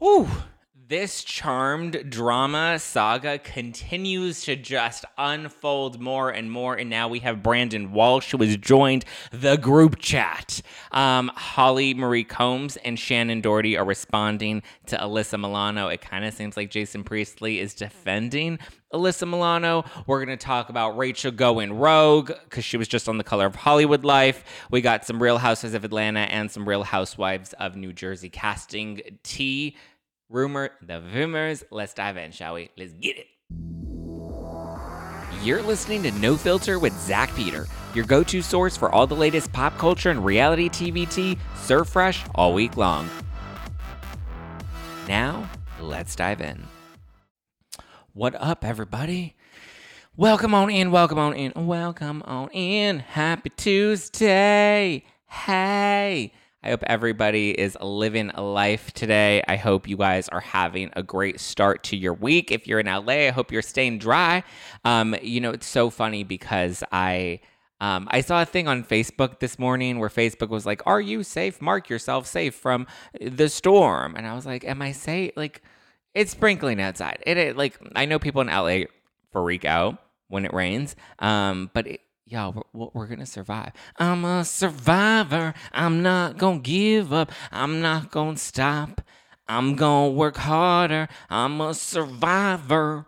[0.00, 0.26] Whew.
[0.90, 6.74] This charmed drama saga continues to just unfold more and more.
[6.74, 10.60] And now we have Brandon Walsh, who has joined the group chat.
[10.90, 15.86] Um, Holly Marie Combs and Shannen Doherty are responding to Alyssa Milano.
[15.86, 18.58] It kind of seems like Jason Priestley is defending
[18.92, 19.84] Alyssa Milano.
[20.08, 23.46] We're going to talk about Rachel going rogue because she was just on the color
[23.46, 24.42] of Hollywood Life.
[24.72, 29.02] We got some Real Housewives of Atlanta and some Real Housewives of New Jersey casting
[29.22, 29.76] tea
[30.30, 31.64] rumor, the rumors.
[31.70, 32.70] Let's dive in, shall we?
[32.78, 33.26] Let's get it.
[35.42, 39.16] You're listening to No Filter with Zack Peter, your go to source for all the
[39.16, 43.08] latest pop culture and reality TV tea, serve fresh all week long.
[45.08, 45.48] Now,
[45.80, 46.64] let's dive in.
[48.12, 49.34] What up, everybody?
[50.16, 52.98] Welcome on in, welcome on in, welcome on in.
[52.98, 55.04] Happy Tuesday.
[55.26, 56.32] Hey.
[56.62, 59.42] I hope everybody is living a life today.
[59.48, 62.50] I hope you guys are having a great start to your week.
[62.50, 64.44] If you're in LA, I hope you're staying dry.
[64.84, 67.40] Um, you know, it's so funny because I.
[67.82, 71.22] Um, I saw a thing on Facebook this morning where Facebook was like, "Are you
[71.22, 71.62] safe?
[71.62, 72.86] Mark yourself safe from
[73.18, 75.62] the storm." And I was like, "Am I safe?" Like,
[76.14, 77.22] it's sprinkling outside.
[77.24, 78.84] It, it like I know people in LA
[79.32, 79.96] freak out
[80.28, 82.00] when it rains, um, but it,
[82.30, 83.72] y'all, we're, we're gonna survive.
[83.96, 85.54] I'm a survivor.
[85.72, 87.32] I'm not gonna give up.
[87.50, 89.02] I'm not gonna stop.
[89.48, 91.08] I'm gonna work harder.
[91.28, 93.06] I'm a survivor.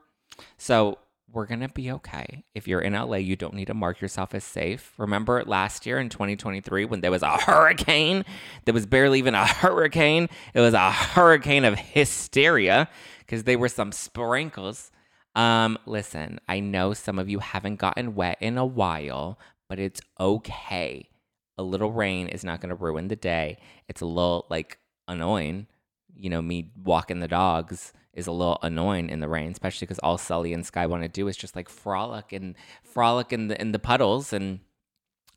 [0.59, 0.99] So
[1.33, 2.45] we're gonna be okay.
[2.55, 4.93] If you're in LA, you don't need to mark yourself as safe.
[4.99, 8.25] Remember last year in 2023 when there was a hurricane?
[8.65, 10.29] There was barely even a hurricane.
[10.53, 12.89] It was a hurricane of hysteria
[13.21, 14.91] because they were some sprinkles
[15.35, 19.39] um, listen, I know some of you haven't gotten wet in a while,
[19.69, 21.09] but it's okay.
[21.57, 23.59] A little rain is not going to ruin the day.
[23.89, 25.67] It's a little like annoying.
[26.15, 29.99] You know, me walking the dogs is a little annoying in the rain, especially because
[30.01, 33.61] all Sully and Sky want to do is just like frolic and frolic in the
[33.61, 34.61] in the puddles and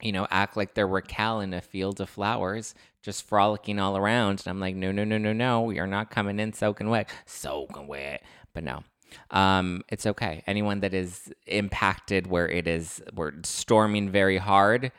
[0.01, 4.41] you know act like they're Raquel in a field of flowers, just frolicking all around.
[4.41, 7.09] And I'm like, no, no, no, no, no, we are not coming in soaking wet,
[7.25, 8.23] soaking wet.
[8.53, 8.83] But no,
[9.31, 10.43] um, it's okay.
[10.47, 14.91] Anyone that is impacted where it is, we're storming very hard,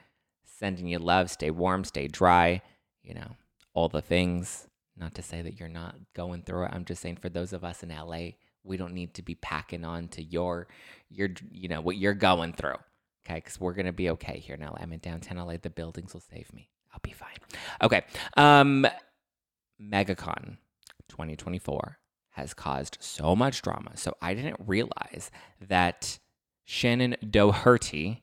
[0.45, 2.63] sending you love, stay warm, stay dry,
[3.03, 3.37] you know,
[3.75, 4.67] all the things.
[4.97, 6.71] Not to say that you're not going through it.
[6.73, 8.31] I'm just saying for those of us in LA,
[8.65, 10.67] we don't need to be packing on to your,
[11.11, 12.77] your, you know, what you're going through.
[13.27, 13.41] Okay.
[13.41, 14.77] Cause we're going to be okay here in LA.
[14.81, 15.57] I'm in downtown LA.
[15.61, 16.71] The buildings will save me.
[16.93, 17.37] I'll be fine.
[17.83, 18.03] Okay.
[18.37, 18.87] Um,
[19.81, 20.57] MegaCon
[21.09, 21.99] 2024
[22.37, 23.97] has caused so much drama.
[23.97, 25.31] So I didn't realize
[25.67, 26.19] that
[26.69, 28.23] Shannen Doherty,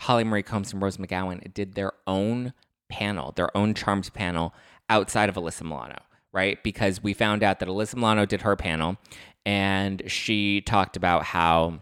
[0.00, 2.52] Holly Marie Combs, and Rose McGowan did their own
[2.88, 4.52] panel, their own Charms panel
[4.90, 6.00] outside of Alyssa Milano,
[6.32, 6.60] right?
[6.64, 8.96] Because we found out that Alyssa Milano did her panel
[9.46, 11.78] and she talked about how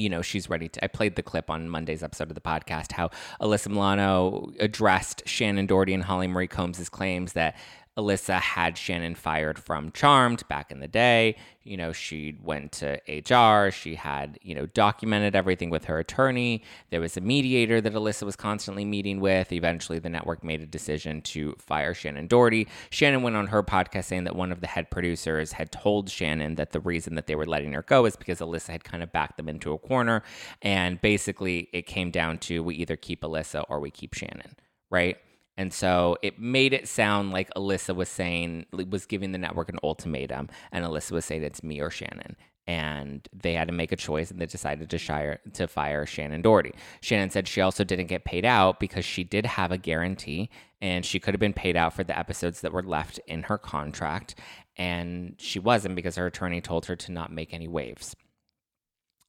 [0.00, 0.82] you know, she's ready to.
[0.82, 5.66] I played the clip on Monday's episode of the podcast how Alyssa Milano addressed Shannon
[5.66, 7.54] Doherty and Holly Marie Combs' claims that
[8.00, 11.36] Alyssa had Shannon fired from Charmed back in the day.
[11.62, 13.70] You know, she went to HR.
[13.70, 16.62] She had, you know, documented everything with her attorney.
[16.88, 19.52] There was a mediator that Alyssa was constantly meeting with.
[19.52, 22.66] Eventually, the network made a decision to fire Shannen Doherty.
[22.88, 26.54] Shannon went on her podcast saying that one of the head producers had told Shannon
[26.54, 29.12] that the reason that they were letting her go is because Alyssa had kind of
[29.12, 30.22] backed them into a corner.
[30.62, 34.56] And basically, it came down to we either keep Alyssa or we keep Shannon,
[34.88, 35.18] right?
[35.60, 39.78] And so it made it sound like Alyssa was saying, was giving the network an
[39.82, 42.34] ultimatum, and Alyssa was saying it's me or Shannon.
[42.66, 46.42] And they had to make a choice, and they decided to, shire, to fire Shannen
[46.42, 46.72] Doherty.
[47.02, 50.48] Shannon said she also didn't get paid out because she did have a guarantee,
[50.80, 53.58] and she could have been paid out for the episodes that were left in her
[53.58, 54.36] contract.
[54.78, 58.16] And she wasn't because her attorney told her to not make any waves.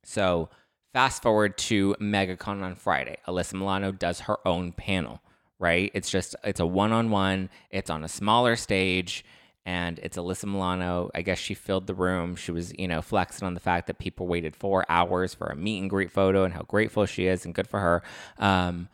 [0.06, 0.48] So
[0.94, 3.18] fast forward to MegaCon on Friday.
[3.28, 5.20] Alyssa Milano does her own panel
[5.62, 5.92] right?
[5.94, 7.50] It's just it's a one on one.
[7.70, 9.24] It's on a smaller stage,
[9.66, 11.10] and it's Alyssa Milano.
[11.16, 12.36] I guess she filled the room.
[12.36, 15.56] She was you know flexing on the fact that people waited four hours for a
[15.56, 18.04] meet and greet photo and how grateful she is and good for her.
[18.40, 18.90] Um,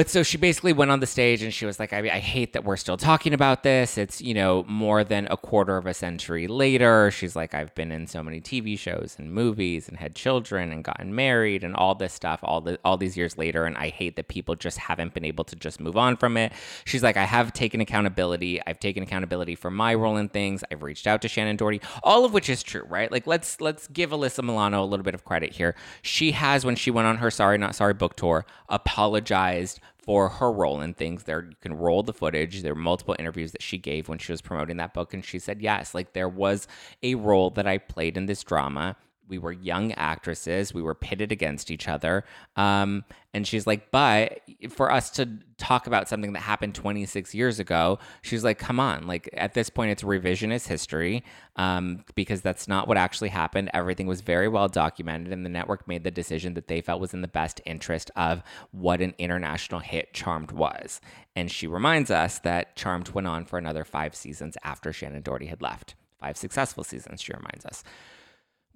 [0.00, 2.54] but so she basically went on the stage and she was like, I, I hate
[2.54, 3.98] that we're still talking about this.
[3.98, 7.10] It's, you know, more than a quarter of a century later.
[7.10, 10.82] She's like, I've been in so many TV shows and movies and had children and
[10.82, 13.66] gotten married and all this stuff all the all these years later.
[13.66, 16.54] And I hate that people just haven't been able to just move on from it.
[16.86, 18.58] She's like, I have taken accountability.
[18.66, 20.64] I've taken accountability for my role in things.
[20.72, 23.12] I've reached out to Shannen Doherty, all of which is true, right?
[23.12, 25.74] Like let's let's give Alyssa Milano a little bit of credit here.
[26.00, 29.78] She has, when she went on her Sorry Not Sorry book tour, apologized
[30.10, 31.22] for her role in things.
[31.22, 32.62] There you can roll the footage.
[32.62, 35.38] There were multiple interviews that she gave when she was promoting that book, and she
[35.38, 36.66] said yes, like there was
[37.00, 38.96] a role that I played in this drama
[39.30, 42.24] we were young actresses we were pitted against each other
[42.56, 47.58] um, and she's like but for us to talk about something that happened 26 years
[47.58, 51.24] ago she's like come on like at this point it's revisionist history
[51.60, 53.70] um, because that's not what actually happened.
[53.74, 57.12] Everything was very well documented and the network made the decision that they felt was
[57.12, 61.02] in the best interest of what an international hit charmed was.
[61.36, 65.46] And she reminds us that charmed went on for another five seasons after Shannen Doherty
[65.46, 65.96] had left.
[66.18, 67.84] Five successful seasons she reminds us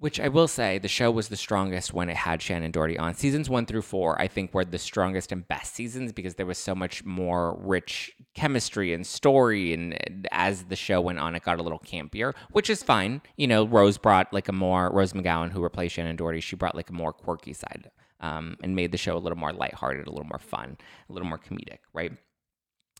[0.05, 3.15] which I will say, the show was the strongest when it had Shannen Doherty on.
[3.15, 6.59] Seasons one through four, I think, were the strongest and best seasons because there was
[6.59, 9.73] so much more rich chemistry and story.
[9.73, 13.23] And as the show went on, it got a little campier, which is fine.
[13.35, 16.75] You know, Rose brought like a more, Rose McGowan, who replaced Shannen Doherty, she brought
[16.75, 20.11] like a more quirky side um, and made the show a little more lighthearted, a
[20.11, 20.77] little more fun,
[21.09, 22.11] a little more comedic, right?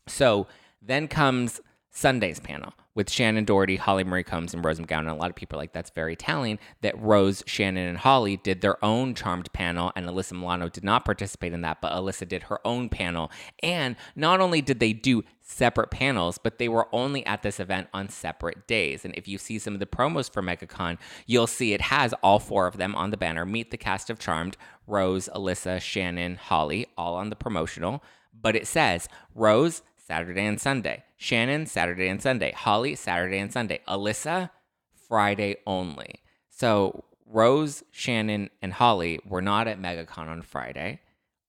[0.08, 0.48] So
[0.82, 1.60] then comes
[1.96, 5.00] Sunday's panel with Shannen Doherty, Holly Marie Combs, and Rose McGowan.
[5.00, 8.36] And a lot of people are like, that's very telling that Rose, Shannon, and Holly
[8.36, 12.28] did their own Charmed panel, and Alyssa Milano did not participate in that, but Alyssa
[12.28, 13.30] did her own panel.
[13.62, 17.88] And not only did they do separate panels, but they were only at this event
[17.94, 19.06] on separate days.
[19.06, 22.38] And if you see some of the promos for MegaCon, you'll see it has all
[22.38, 23.46] four of them on the banner.
[23.46, 28.02] Meet the cast of Charmed Rose, Alyssa, Shannon, Holly, all on the promotional.
[28.38, 31.02] But it says Rose, Saturday and Sunday.
[31.16, 32.52] Shannon, Saturday and Sunday.
[32.52, 33.80] Holly, Saturday and Sunday.
[33.88, 34.50] Alyssa,
[35.08, 36.20] Friday only.
[36.48, 41.00] So Rose, Shannon, and Holly were not at MegaCon on Friday.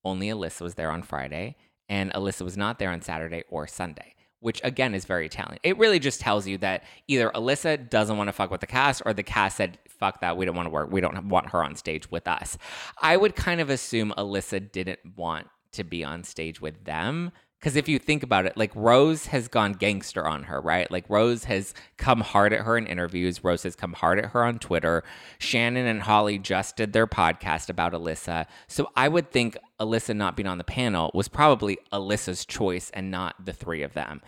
[0.03, 1.55] Only Alyssa was there on Friday.
[1.87, 5.59] And Alyssa was not there on Saturday or Sunday, which again is very telling.
[5.61, 9.03] It really just tells you that either Alyssa doesn't want to fuck with the cast
[9.05, 10.91] or the cast said, fuck that, we don't want to work.
[10.91, 12.57] We don't want her on stage with us.
[13.01, 17.75] I would kind of assume Alyssa didn't want to be on stage with them because
[17.75, 20.89] if you think about it, like Rose has gone gangster on her, right?
[20.91, 23.43] Like Rose has come hard at her in interviews.
[23.43, 25.03] Rose has come hard at her on Twitter.
[25.39, 28.45] Shannon and Holly just did their podcast about Alyssa.
[28.67, 33.09] So I would think Alyssa not being on the panel was probably Alyssa's choice and
[33.09, 34.21] not the three of them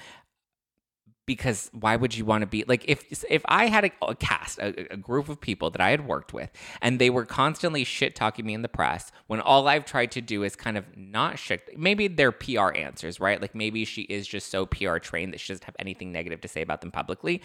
[1.30, 4.58] because why would you want to be like if if I had a, a cast
[4.58, 6.50] a, a, group of people that I had worked with
[6.82, 10.22] and they were constantly shit talking me in the press when all I've tried to
[10.22, 13.40] do is kind of not shit maybe they're PR answers right?
[13.40, 16.48] Like maybe she is just so PR trained that she doesn't have anything negative to
[16.48, 17.44] say about them publicly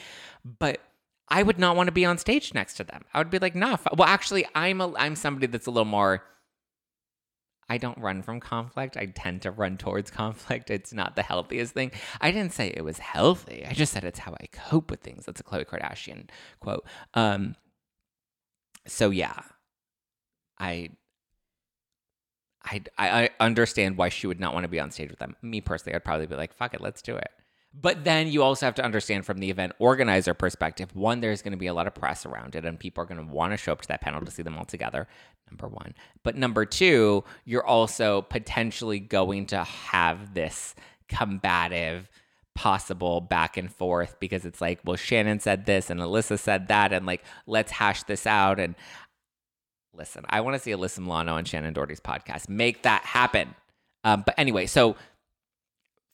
[0.59, 0.81] but
[1.29, 3.03] I would not want to be on stage next to them.
[3.13, 6.23] I would be like nah well actually I'm a I'm somebody that's a little more
[7.69, 8.97] I don't run from conflict.
[8.97, 10.71] I tend to run towards conflict.
[10.71, 11.93] It's not the healthiest thing.
[12.21, 13.65] I didn't say it was healthy.
[13.67, 15.27] I just said it's how I cope with things.
[15.27, 16.29] That's a Khloe Kardashian
[16.61, 16.87] quote.
[17.15, 17.57] Um,
[18.87, 19.41] so yeah,
[20.59, 20.91] I,
[22.65, 25.37] I, I understand why she would not want to be on stage with them.
[25.43, 27.31] Me personally, I'd probably be like, "Fuck it, let's do it."
[27.81, 31.53] But then you also have to understand from the event organizer perspective one, there's going
[31.53, 33.57] to be a lot of press around it, and people are going to want to
[33.57, 35.09] show up to that panel to see them all together.
[35.51, 35.95] Number one.
[36.23, 40.75] But number two, you're also potentially going to have this
[41.09, 42.09] combative
[42.55, 46.93] possible back and forth because it's like, well, Shannon said this and Alyssa said that,
[46.93, 48.61] and like, let's hash this out.
[48.61, 48.77] And
[49.93, 52.49] listen, I want to see Alyssa Milano and Shannen Doherty's podcast.
[52.49, 53.55] Make that happen.
[54.05, 54.97] Um, but anyway, so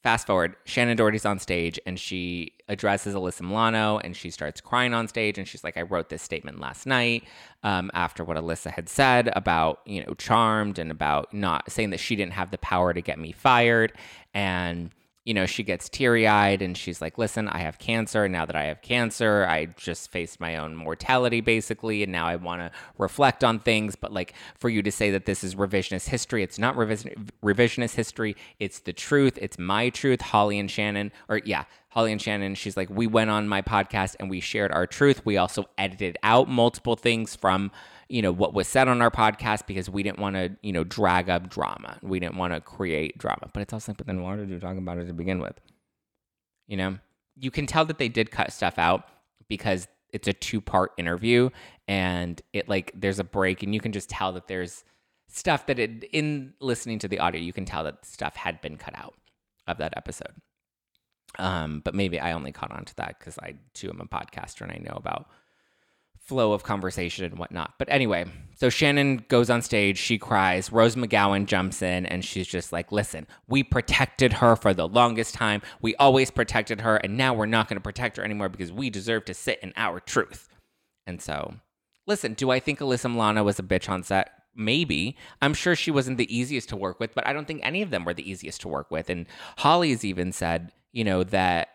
[0.03, 4.95] fast forward, Shannen Doherty's on stage and she addresses Alyssa Milano and she starts crying
[4.95, 7.25] on stage and she's like, I wrote this statement last night
[7.63, 12.01] um, after what Alyssa had said about, you know, Charmed and about not saying that
[12.01, 13.93] she didn't have the power to get me fired.
[14.33, 14.91] And
[15.25, 18.29] you know, she gets teary eyed and she's like, listen, I have cancer.
[18.29, 22.03] Now that I have cancer, I just faced my own mortality basically.
[22.03, 23.97] And now I want to reflect on things.
[23.97, 27.95] But like for you to say that this is revisionist history, it's not revision- revisionist
[27.95, 28.35] history.
[28.59, 29.39] It's the truth.
[29.41, 30.23] It's my truth.
[30.23, 34.17] Holly and Shannon, or yeah, Holly and Shannon, she's like, we went on my podcast
[34.21, 35.27] and we shared our truth.
[35.27, 37.73] We also edited out multiple things from
[38.11, 40.85] you know what was said on our podcast because we didn't want to you know
[40.85, 41.97] drag up drama.
[42.03, 44.59] We didn't want to create drama but it's also like but then why did you
[44.59, 45.61] talk about it to begin with?
[46.67, 46.99] You know?
[47.37, 49.09] You can tell that they did cut stuff out
[49.49, 51.51] because it's a two part interview
[51.87, 54.85] and it like there's a break and you can just tell that there's
[55.29, 58.77] stuff that it in listening to the audio you can tell that stuff had been
[58.77, 59.15] cut out
[59.69, 60.35] of that episode.
[61.39, 64.63] Um but maybe i only caught on to that because i too am a podcaster
[64.63, 65.29] and i know about
[66.21, 67.75] flow of conversation and whatnot.
[67.79, 72.47] But anyway, so Shannon goes on stage, she cries, Rose McGowan jumps in, and she's
[72.47, 75.63] just like, listen, we protected her for the longest time.
[75.81, 78.91] We always protected her, and now we're not going to protect her anymore because we
[78.91, 80.49] deserve to sit in our truth.
[81.07, 81.55] And so,
[82.07, 84.31] listen, do I think Alyssa Milano was a bitch on set?
[84.55, 85.17] maybe.
[85.41, 87.91] I'm sure she wasn't the easiest to work with, but I don't think any of
[87.91, 89.09] them were the easiest to work with.
[89.09, 89.27] And
[89.59, 91.69] Holly's even said, you know, that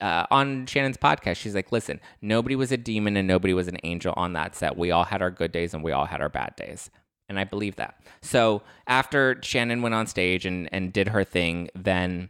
[0.00, 3.78] uh, on Shannon's podcast, she's like, listen, nobody was a demon and nobody was an
[3.84, 4.76] angel on that set.
[4.76, 6.90] We all had our good days and we all had our bad days.
[7.28, 8.00] And I believe that.
[8.20, 12.28] So after Shannon went on stage and, and did her thing, then,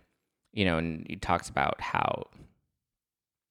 [0.52, 2.26] you know, and he talks about how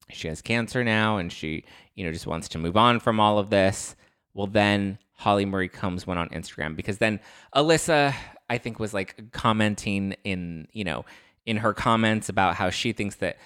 [0.10, 1.64] she has cancer now and she,
[1.96, 3.96] you know, just wants to move on from all of this.
[4.34, 7.20] Well, then Holly Marie Combs went on Instagram because then
[7.56, 8.14] Alyssa,
[8.50, 11.06] I think, was like commenting in, you know,
[11.46, 13.38] in her comments about how she thinks that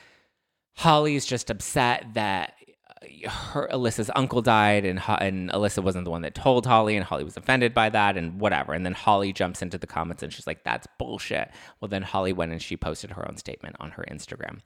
[0.75, 2.53] Holly's just upset that
[3.01, 7.05] uh, her Alyssa's uncle died and and Alyssa wasn't the one that told Holly and
[7.05, 10.31] Holly was offended by that and whatever and then Holly jumps into the comments and
[10.33, 11.49] she's like that's bullshit.
[11.79, 14.61] Well then Holly went and she posted her own statement on her Instagram.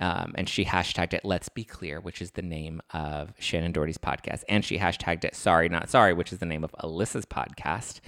[0.00, 3.98] Um, and she hashtagged it let's be clear which is the name of Shannen Doherty's
[3.98, 8.00] podcast and she hashtagged it sorry not sorry which is the name of Alyssa's podcast.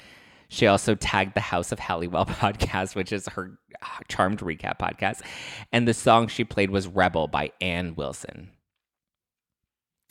[0.48, 5.22] She also tagged the House of Halliwell podcast, which is her uh, charmed recap podcast.
[5.72, 8.50] And the song she played was Rebel by Ann Wilson.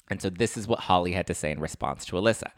[0.10, 2.52] And so this is what Holly had to say in response to Alyssa.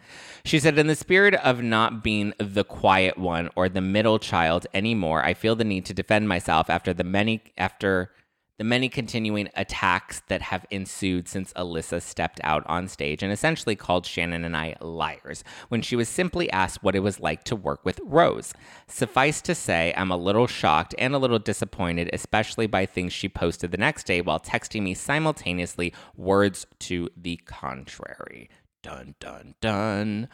[0.43, 4.65] She said, In the spirit of not being the quiet one or the middle child
[4.73, 8.11] anymore, I feel the need to defend myself after the many after
[8.57, 13.75] the many continuing attacks that have ensued since Alyssa stepped out on stage and essentially
[13.75, 17.55] called Shannon and I liars when she was simply asked what it was like to
[17.55, 18.53] work with Rose.
[18.87, 23.27] Suffice to say, I'm a little shocked and a little disappointed, especially by things she
[23.27, 28.49] posted the next day while texting me simultaneously words to the contrary.
[28.81, 30.29] Dun, dun, dun.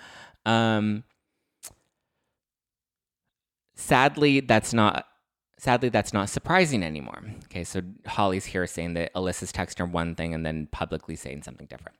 [0.45, 1.05] Um,
[3.75, 5.07] sadly, that's not
[5.61, 7.21] sadly, that's not surprising anymore.
[7.45, 11.43] Okay, so Holly's here saying that Alyssa's texting her one thing and then publicly saying
[11.43, 11.97] something different.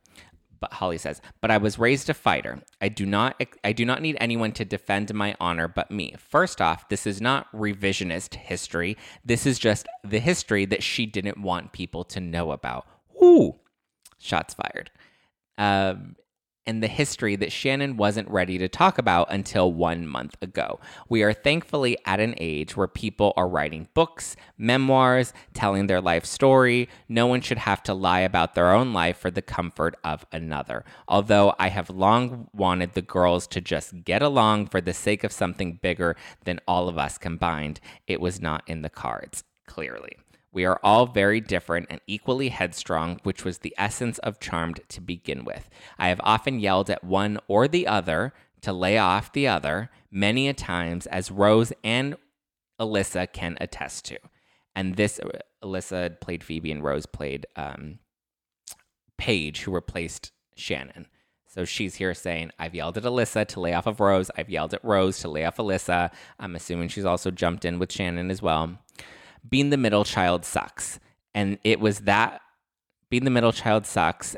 [0.59, 2.61] But Holly says, "But I was raised a fighter.
[2.81, 6.15] I do not I do not need anyone to defend my honor but me.
[6.17, 8.97] First off, this is not revisionist history.
[9.23, 12.87] This is just the history that she didn't want people to know about."
[13.21, 13.59] Ooh.
[14.17, 14.89] Shots fired.
[15.57, 16.15] Um,
[16.65, 20.79] and the history that Shannon wasn't ready to talk about until one month ago.
[21.09, 26.25] We are thankfully at an age where people are writing books, memoirs, telling their life
[26.25, 26.89] story.
[27.09, 30.85] No one should have to lie about their own life for the comfort of another.
[31.07, 35.31] Although I have long wanted the girls to just get along for the sake of
[35.31, 36.15] something bigger
[36.45, 40.17] than all of us combined, it was not in the cards, clearly.
[40.53, 45.01] We are all very different and equally headstrong, which was the essence of Charmed to
[45.01, 45.69] begin with.
[45.97, 50.47] I have often yelled at one or the other to lay off the other many
[50.47, 52.15] a times, as Rose and
[52.79, 54.17] Alyssa can attest to.
[54.75, 55.19] And this,
[55.63, 57.99] Alyssa played Phoebe and Rose played um,
[59.17, 61.07] Paige, who replaced Shannon.
[61.47, 64.31] So she's here saying, I've yelled at Alyssa to lay off of Rose.
[64.37, 66.11] I've yelled at Rose to lay off Alyssa.
[66.39, 68.79] I'm assuming she's also jumped in with Shannon as well
[69.49, 70.99] being the middle child sucks.
[71.33, 72.41] And it was that
[73.09, 74.35] being the middle child sucks.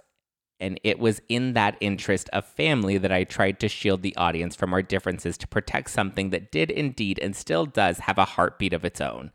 [0.59, 4.55] And it was in that interest of family that I tried to shield the audience
[4.55, 8.71] from our differences to protect something that did indeed and still does have a heartbeat
[8.71, 9.31] of its own.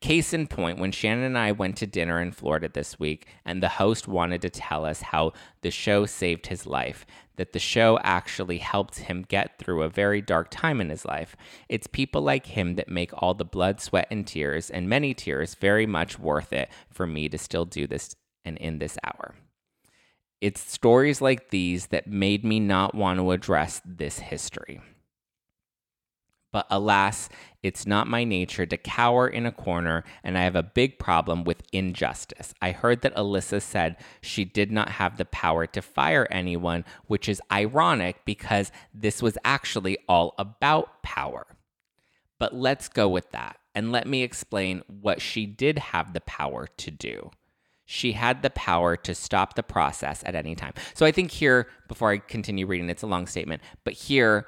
[0.00, 3.62] Case in point, when Shannon and I went to dinner in Florida this week, and
[3.62, 7.98] the host wanted to tell us how the show saved his life, that the show
[8.02, 11.36] actually helped him get through a very dark time in his life.
[11.68, 15.54] It's people like him that make all the blood, sweat, and tears, and many tears,
[15.54, 19.34] very much worth it for me to still do this and in this hour.
[20.42, 24.80] It's stories like these that made me not want to address this history.
[26.50, 27.28] But alas,
[27.62, 31.44] it's not my nature to cower in a corner, and I have a big problem
[31.44, 32.54] with injustice.
[32.60, 37.28] I heard that Alyssa said she did not have the power to fire anyone, which
[37.28, 41.46] is ironic because this was actually all about power.
[42.40, 46.66] But let's go with that, and let me explain what she did have the power
[46.78, 47.30] to do
[47.92, 50.72] she had the power to stop the process at any time.
[50.94, 54.46] So I think here, before I continue reading, it's a long statement, but here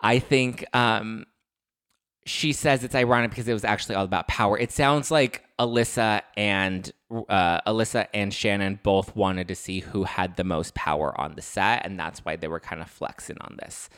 [0.00, 1.26] I think um,
[2.24, 4.58] she says it's ironic because it was actually all about power.
[4.58, 6.90] It sounds like Alyssa and
[7.28, 11.42] uh, Alyssa and Shannon both wanted to see who had the most power on the
[11.42, 13.90] set, and that's why they were kind of flexing on this.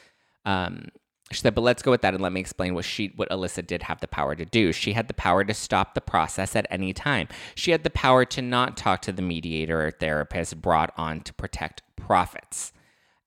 [0.45, 0.89] Um,
[1.31, 3.67] she said, but let's go with that and let me explain what she what Alyssa
[3.67, 4.73] did have the power to do.
[4.73, 7.29] She had the power to stop the process at any time.
[7.55, 11.35] She had the power to not talk to the mediator or therapist brought on to
[11.35, 12.73] protect profits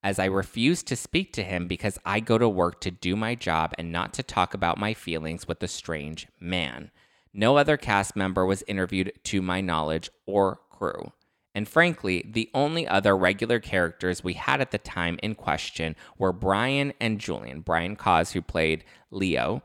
[0.04, 3.36] as I refuse to speak to him because I go to work to do my
[3.36, 6.92] job and not to talk about my feelings with a strange man.
[7.34, 11.12] No other cast member was interviewed to my knowledge or crew.
[11.54, 16.32] And frankly, the only other regular characters we had at the time in question were
[16.32, 17.62] Brian and Julian.
[17.62, 19.62] Brian Krause, who played Leo,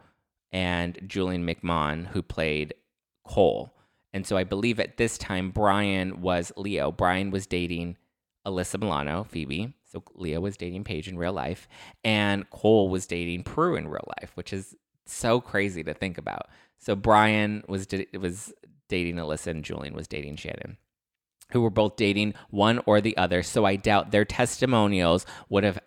[0.51, 2.75] and Julian McMahon, who played
[3.25, 3.73] Cole.
[4.13, 6.91] And so I believe at this time, Brian was Leo.
[6.91, 7.97] Brian was dating
[8.47, 9.75] Alyssa Milano, Phoebe.
[9.85, 11.69] So Leo was dating Paige in real life.
[12.03, 14.75] And Cole was dating Prue in real life, which is
[15.05, 16.49] so crazy to think about.
[16.79, 17.87] So Brian was,
[18.19, 18.53] was
[18.89, 20.79] dating Alyssa and Julian was dating Shannon
[21.53, 23.43] who were both dating one or the other.
[23.43, 25.79] So I doubt their testimonials would have.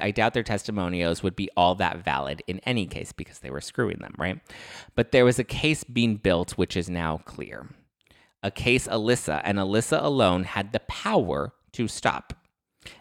[0.00, 3.60] I doubt their testimonials would be all that valid in any case because they were
[3.60, 4.40] screwing them, right?
[4.96, 7.68] But there was a case being built, which is now clear.
[8.42, 12.34] A case Alyssa and Alyssa alone had the power to stop.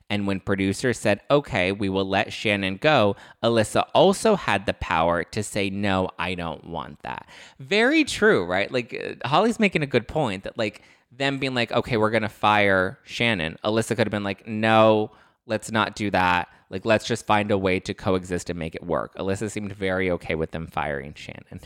[0.10, 5.24] And when producers said, okay, we will let Shannon go, Alyssa also had the power
[5.24, 7.28] to say, no, I don't want that.
[7.60, 8.72] Very true, right?
[8.72, 10.82] Like, uh, Holly's making a good point that, like,
[11.18, 13.58] them being like, okay, we're to fire Shannon.
[13.64, 15.12] Alyssa could have been like, no,
[15.46, 16.50] let's not do that.
[16.70, 19.16] Like, let's just find a way to coexist and make it work.
[19.16, 21.62] Alyssa seemed very okay with them firing Shannon.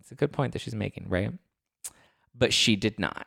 [0.00, 1.32] It's a good point that she's making, right?
[2.34, 3.26] But she did not.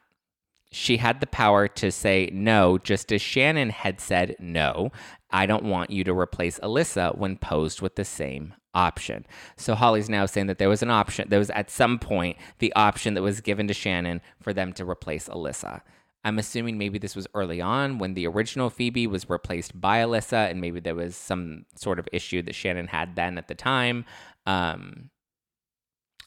[0.72, 4.92] She had the power to say no, just as Shannon had said no.
[5.30, 9.26] I don't want you to replace Alyssa when posed with the same option.
[9.58, 12.74] So Holly's now saying that there was an option, there was at some point the
[12.74, 15.82] option that was given to Shannon for them to replace Alyssa.
[16.24, 20.52] I'm assuming maybe this was early on when the original Phoebe was replaced by Alyssa,
[20.52, 24.06] and maybe there was some sort of issue that Shannon had then at the time.
[24.46, 25.10] Um,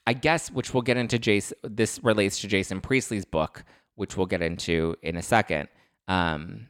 [0.07, 1.19] I guess, which we'll get into.
[1.19, 5.69] Jason, this relates to Jason Priestley's book, which we'll get into in a second.
[6.09, 6.69] Um,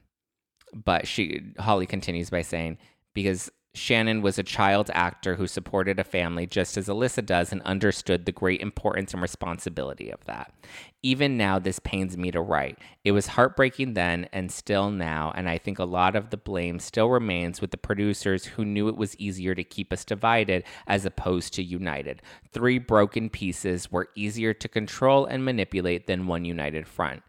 [0.72, 2.78] but she Holly continues by saying
[3.14, 7.60] because Shannon was a child actor who supported a family just as Alyssa does and
[7.62, 10.52] understood the great importance and responsibility of that.
[11.02, 12.78] Even now, this pains me to write.
[13.04, 16.78] It was heartbreaking then and still now, and I think a lot of the blame
[16.78, 21.04] still remains with the producers who knew it was easier to keep us divided as
[21.04, 22.22] opposed to united.
[22.52, 27.24] Three broken pieces were easier to control and manipulate than one united front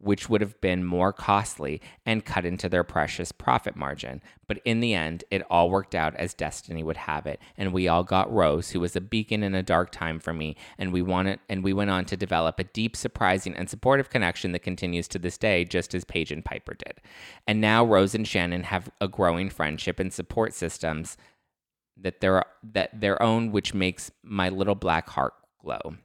[0.00, 4.22] which would have been more costly and cut into their precious profit margin.
[4.48, 7.86] But in the end, it all worked out as destiny would have it, and we
[7.86, 11.02] all got Rose, who was a beacon in a dark time for me, and we
[11.02, 15.06] wanted and we went on to develop a deep, surprising, and supportive connection that continues
[15.08, 17.00] to this day, just as Paige and Piper did.
[17.46, 21.16] And now Rose and Shannon have a growing friendship and support systems
[21.96, 25.96] that their that their own, which makes my little black heart glow.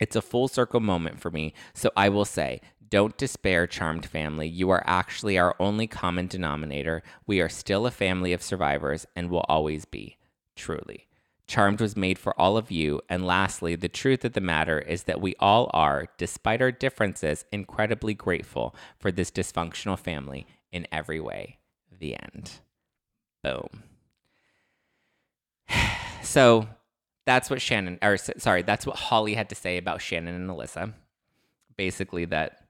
[0.00, 2.60] It's a full circle moment for me, so I will say
[2.92, 4.46] don't despair, charmed family.
[4.46, 7.02] You are actually our only common denominator.
[7.26, 10.18] We are still a family of survivors and will always be,
[10.56, 11.08] truly.
[11.46, 13.00] Charmed was made for all of you.
[13.08, 17.46] And lastly, the truth of the matter is that we all are, despite our differences,
[17.50, 21.60] incredibly grateful for this dysfunctional family in every way.
[21.98, 22.60] The end.
[23.42, 23.84] Boom.
[26.24, 26.68] So
[27.26, 30.94] that's what Shannon, or sorry, that's what Holly had to say about Shannon and Alyssa.
[31.76, 32.61] Basically, that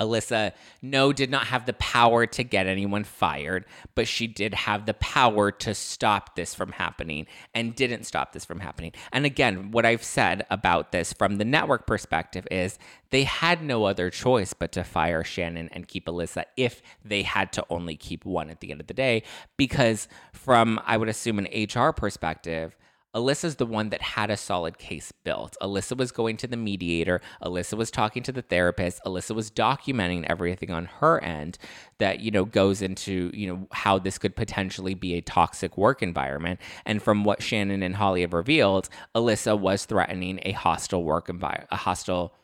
[0.00, 0.52] Alyssa,
[0.82, 4.94] no, did not have the power to get anyone fired, but she did have the
[4.94, 8.92] power to stop this from happening and didn't stop this from happening.
[9.12, 12.78] And again, what I've said about this from the network perspective is
[13.10, 17.52] they had no other choice but to fire Shannon and keep Alyssa if they had
[17.52, 19.22] to only keep one at the end of the day.
[19.56, 22.76] Because, from I would assume an HR perspective,
[23.14, 25.56] Alyssa's the one that had a solid case built.
[25.62, 27.20] Alyssa was going to the mediator.
[27.42, 29.00] Alyssa was talking to the therapist.
[29.06, 31.58] Alyssa was documenting everything on her end
[31.98, 36.02] that, you know, goes into, you know, how this could potentially be a toxic work
[36.02, 36.60] environment.
[36.84, 41.68] And from what Shannon and Holly have revealed, Alyssa was threatening a hostile work environment,
[41.70, 42.34] a hostile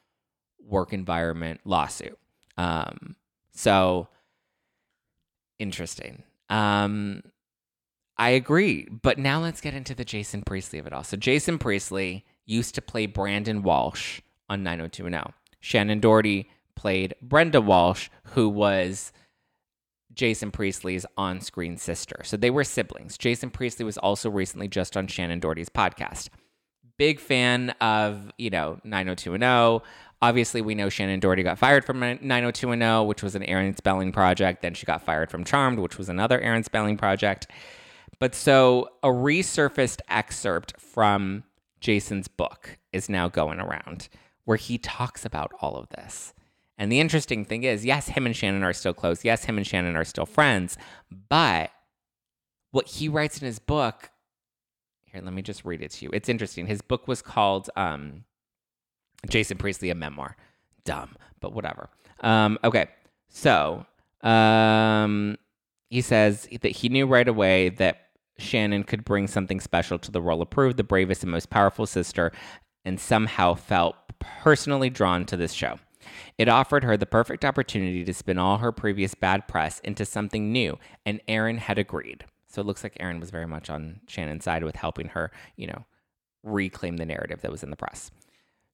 [0.65, 2.19] work environment lawsuit.
[2.57, 3.17] Um,
[3.53, 4.09] so
[5.59, 6.23] interesting.
[6.49, 7.23] Um,
[8.21, 8.87] I agree.
[9.03, 11.03] But now let's get into the Jason Priestley of it all.
[11.03, 15.33] So Jason Priestley used to play Brandon Walsh on 90210.
[15.63, 19.13] Shannen Doherty played Brenda Walsh, who was
[20.13, 22.21] Jason Priestley's on screen sister.
[22.23, 23.17] So they were siblings.
[23.17, 26.29] Jason Priestley was also recently just on Shannen Doherty's podcast.
[26.99, 29.81] Big fan of, you know, 90210.
[30.21, 34.61] Obviously, we know Shannen Doherty got fired from 90210, which was an Aaron Spelling project.
[34.61, 37.47] Then she got fired from Charmed, which was another Aaron Spelling project.
[38.21, 41.43] But so a resurfaced excerpt from
[41.81, 44.09] Jason's book is now going around
[44.45, 46.35] where he talks about all of this.
[46.79, 49.25] And the interesting thing is, yes, him and Shannon are still close.
[49.25, 50.77] Yes, him and Shannon are still friends.
[51.29, 51.71] But
[52.71, 54.11] what he writes in his book,
[55.05, 56.11] here, let me just read it to you.
[56.13, 56.67] It's interesting.
[56.67, 58.25] His book was called um,
[59.29, 60.37] Jason Priestley, a memoir.
[60.85, 61.89] dumb, but whatever.
[62.21, 62.89] Um, okay,
[63.29, 63.87] so
[64.23, 65.37] um,
[65.89, 68.10] he says that he knew right away that
[68.41, 71.87] Shannon could bring something special to the role of Prue, the bravest and most powerful
[71.87, 72.33] sister,
[72.85, 75.79] and somehow felt personally drawn to this show.
[76.39, 80.51] It offered her the perfect opportunity to spin all her previous bad press into something
[80.51, 82.25] new, and Aaron had agreed.
[82.49, 85.67] So it looks like Aaron was very much on Shannon's side with helping her, you
[85.67, 85.85] know,
[86.43, 88.11] reclaim the narrative that was in the press.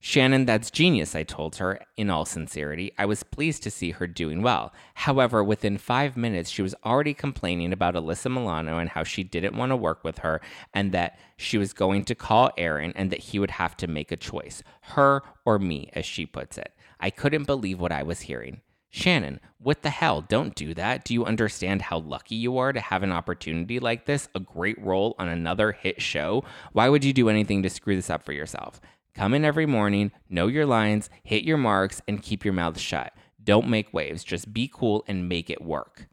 [0.09, 2.93] Shannon, that's genius, I told her, in all sincerity.
[2.97, 4.71] I was pleased to see her doing well.
[4.93, 9.57] However, within five minutes, she was already complaining about Alyssa Milano and how she didn't
[9.57, 10.39] want to work with her,
[10.73, 14.13] and that she was going to call Aaron and that he would have to make
[14.13, 16.71] a choice her or me, as she puts it.
[17.01, 18.61] I couldn't believe what I was hearing.
[18.89, 20.21] Shannon, what the hell?
[20.21, 21.03] Don't do that.
[21.03, 24.81] Do you understand how lucky you are to have an opportunity like this, a great
[24.81, 26.45] role on another hit show?
[26.71, 28.79] Why would you do anything to screw this up for yourself?
[29.17, 33.13] Come in every morning, know your lines, hit your marks, and keep your mouth shut.
[33.43, 34.23] Don't make waves.
[34.23, 36.07] Just be cool and make it work.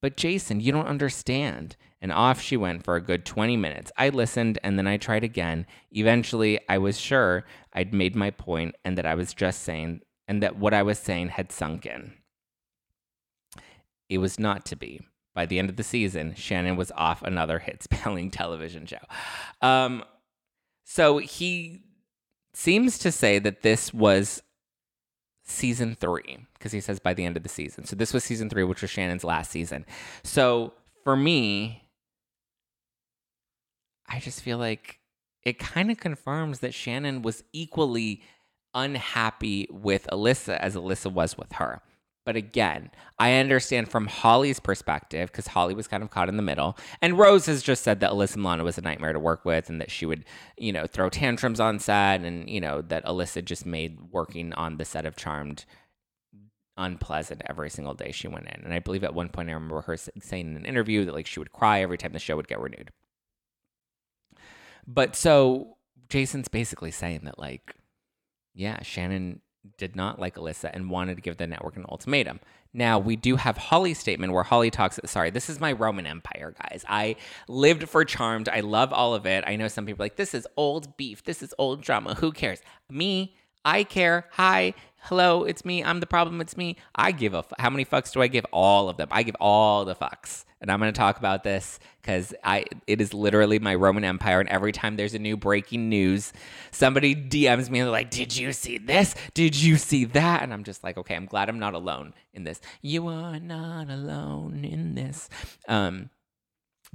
[0.00, 1.76] But Jason, you don't understand.
[2.00, 3.92] And off she went for a good 20 minutes.
[3.98, 5.66] I listened and then I tried again.
[5.90, 7.44] Eventually, I was sure
[7.74, 10.98] I'd made my point and that I was just saying, and that what I was
[10.98, 12.14] saying had sunk in.
[14.08, 15.02] It was not to be.
[15.34, 18.96] By the end of the season, Shannon was off another hit spelling television show.
[19.60, 20.04] Um,
[20.84, 21.82] so he
[22.58, 24.42] seems to say that this was
[25.44, 27.84] season three because he says by the end of the season.
[27.84, 29.86] So this was season three, which was Shannon's last season.
[30.24, 30.72] So
[31.04, 31.88] for me,
[34.08, 34.98] I just feel like
[35.44, 38.22] it kind of confirms that Shannon was equally
[38.74, 41.80] unhappy with Alyssa as Alyssa was with her.
[42.28, 46.42] But again, I understand from Holly's perspective because Holly was kind of caught in the
[46.42, 46.76] middle.
[47.00, 49.80] And Rose has just said that Alyssa Milano was a nightmare to work with and
[49.80, 50.26] that she would,
[50.58, 54.76] you know, throw tantrums on set and, you know, that Alyssa just made working on
[54.76, 55.64] the set of Charmed
[56.76, 58.62] unpleasant every single day she went in.
[58.62, 61.26] And I believe at one point I remember her saying in an interview that like
[61.26, 62.90] she would cry every time the show would get renewed.
[64.86, 65.78] But so
[66.10, 67.74] Jason's basically saying that like,
[68.52, 69.40] yeah, Shannon
[69.76, 72.40] did not like Alyssa and wanted to give the network an ultimatum.
[72.72, 76.54] Now, we do have Holly's statement where Holly talks, sorry, this is my Roman Empire,
[76.62, 76.84] guys.
[76.88, 77.16] I
[77.48, 78.48] lived for Charmed.
[78.48, 79.42] I love all of it.
[79.46, 81.24] I know some people like, this is old beef.
[81.24, 82.14] This is old drama.
[82.14, 82.60] Who cares?
[82.90, 84.26] Me, I care.
[84.32, 85.82] Hi, hello, it's me.
[85.82, 86.40] I'm the problem.
[86.40, 86.76] It's me.
[86.94, 87.38] I give a.
[87.38, 88.44] F- How many fucks do I give?
[88.52, 89.08] All of them.
[89.10, 92.64] I give all the fucks, and I'm going to talk about this because I.
[92.86, 96.32] It is literally my Roman Empire, and every time there's a new breaking news,
[96.70, 99.14] somebody DMs me and they're like, "Did you see this?
[99.34, 102.44] Did you see that?" And I'm just like, "Okay, I'm glad I'm not alone in
[102.44, 102.60] this.
[102.82, 105.28] You are not alone in this."
[105.68, 106.10] Um,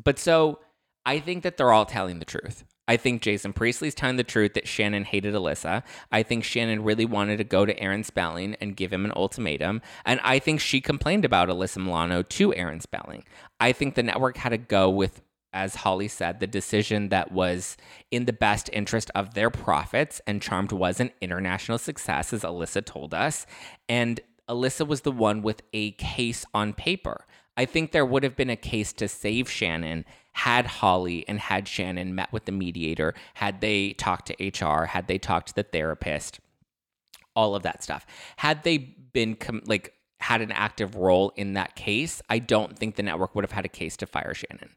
[0.04, 0.60] but so
[1.06, 2.66] I think that they're all telling the truth.
[2.88, 5.84] I think Jason Priestley's telling the truth that Shannon hated Alyssa.
[6.12, 9.82] I think Shannon really wanted to go to Aaron Spelling and give him an ultimatum.
[10.06, 13.24] And I think she complained about Alyssa Milano to Aaron Spelling.
[13.60, 15.22] I think the network had to go with,
[15.54, 17.78] as Holly said, the decision that was
[18.12, 20.20] in the best interest of their profits.
[20.28, 23.46] And Charmed was an international success, as Alyssa told us.
[23.88, 24.20] And
[24.50, 27.26] Alyssa was the one with a case on paper.
[27.56, 31.68] I think there would have been a case to save Shannon had Holly and had
[31.68, 35.64] Shannon met with the mediator, had they talked to HR, had they talked to the
[35.64, 36.40] therapist,
[37.36, 38.06] all of that stuff.
[38.38, 42.96] Had they been com- like had an active role in that case, I don't think
[42.96, 44.70] the network would have had a case to fire Shannon.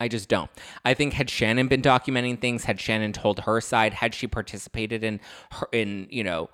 [0.00, 0.50] I just don't.
[0.84, 5.02] I think had Shannon been documenting things, had Shannon told her side, had she participated
[5.02, 5.20] in
[5.52, 6.50] her in, you know,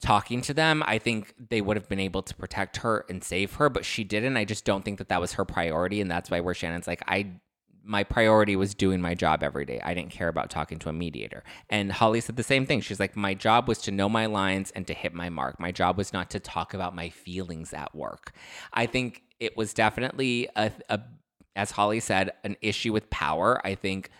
[0.00, 3.54] talking to them, I think they would have been able to protect her and save
[3.54, 4.36] her, but she didn't.
[4.36, 7.02] I just don't think that that was her priority, and that's why where Shannon's like,
[7.06, 7.32] I
[7.88, 9.80] my priority was doing my job every day.
[9.84, 11.44] I didn't care about talking to a mediator.
[11.70, 12.80] And Holly said the same thing.
[12.80, 15.60] She's like, my job was to know my lines and to hit my mark.
[15.60, 18.32] My job was not to talk about my feelings at work.
[18.72, 21.00] I think it was definitely a, a
[21.54, 23.60] as Holly said, an issue with power.
[23.64, 24.10] I think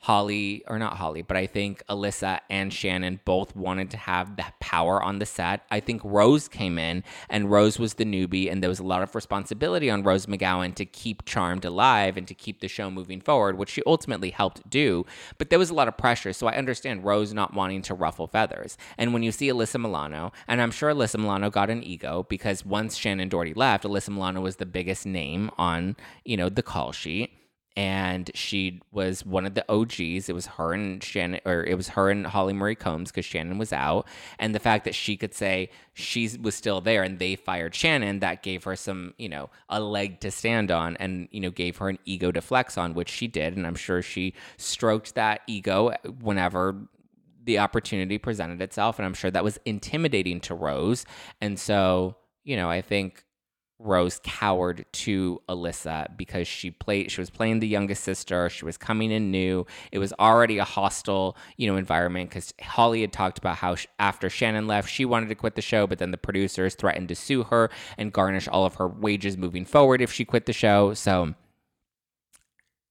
[0.00, 4.44] Holly, or not Holly, but I think Alyssa and Shannon both wanted to have the
[4.60, 5.62] power on the set.
[5.70, 9.02] I think Rose came in, and Rose was the newbie, and there was a lot
[9.02, 13.20] of responsibility on Rose McGowan to keep Charmed alive and to keep the show moving
[13.20, 15.04] forward, which she ultimately helped do.
[15.36, 18.28] But there was a lot of pressure, so I understand Rose not wanting to ruffle
[18.28, 18.78] feathers.
[18.96, 22.64] And when you see Alyssa Milano, and I'm sure Alyssa Milano got an ego because
[22.64, 26.92] once Shannen Doherty left, Alyssa Milano was the biggest name on, you know, the call
[26.92, 27.32] sheet
[27.78, 30.28] and she was one of the OGs.
[30.28, 33.56] It was her and Shannon, or it was her and Holly Marie Combs because Shannon
[33.56, 34.08] was out.
[34.40, 38.18] And the fact that she could say she was still there and they fired Shannon,
[38.18, 41.76] that gave her some, you know, a leg to stand on and, you know, gave
[41.76, 43.56] her an ego to flex on, which she did.
[43.56, 46.74] And I'm sure she stroked that ego whenever
[47.44, 51.06] the opportunity presented itself, and I'm sure that was intimidating to Rose.
[51.40, 53.22] And so, you know, I think
[53.80, 58.76] Rose cowered to Alyssa because she played she was playing the youngest sister, she was
[58.76, 59.66] coming in new.
[59.92, 63.86] It was already a hostile, you know, environment cuz Holly had talked about how sh-
[63.98, 67.14] after Shannon left, she wanted to quit the show, but then the producers threatened to
[67.14, 70.92] sue her and garnish all of her wages moving forward if she quit the show.
[70.94, 71.34] So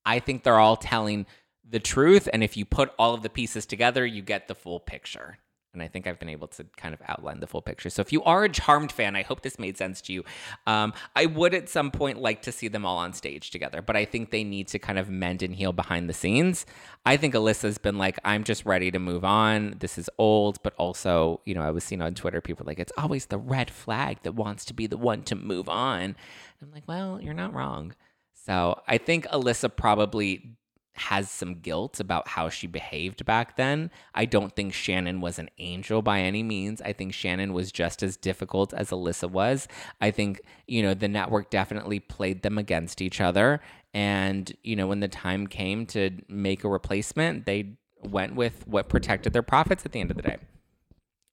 [0.06, 1.26] I think they're all telling
[1.69, 4.80] the truth and if you put all of the pieces together, you get the full
[4.80, 5.39] picture.
[5.77, 7.89] And I think I've been able to kind of outline the full picture.
[7.89, 10.23] So if you are a Charmed fan, I hope this made sense to you.
[10.65, 13.95] Um, I would at some point like to see them all on stage together, but
[13.95, 16.65] I think they need to kind of mend and heal behind the scenes.
[17.05, 19.75] I think Alyssa's been like, I'm just ready to move on.
[19.79, 22.93] This is old, but also, you know, I was seeing on Twitter people like, it's
[22.97, 26.15] always the red flag that wants to be the one to move on.
[26.61, 27.93] I'm like, well, you're not wrong.
[28.33, 30.57] So I think Alyssa probably
[30.97, 33.91] has some guilt about how she behaved back then.
[34.15, 36.81] I don't think Shannon was an angel by any means.
[36.81, 39.67] I think Shannon was just as difficult as Alyssa was.
[40.01, 43.62] I think, you know, the network definitely played them against each other.
[43.93, 48.89] And, you know, when the time came to make a replacement, they went with what
[48.89, 50.38] protected their profits at the end of the day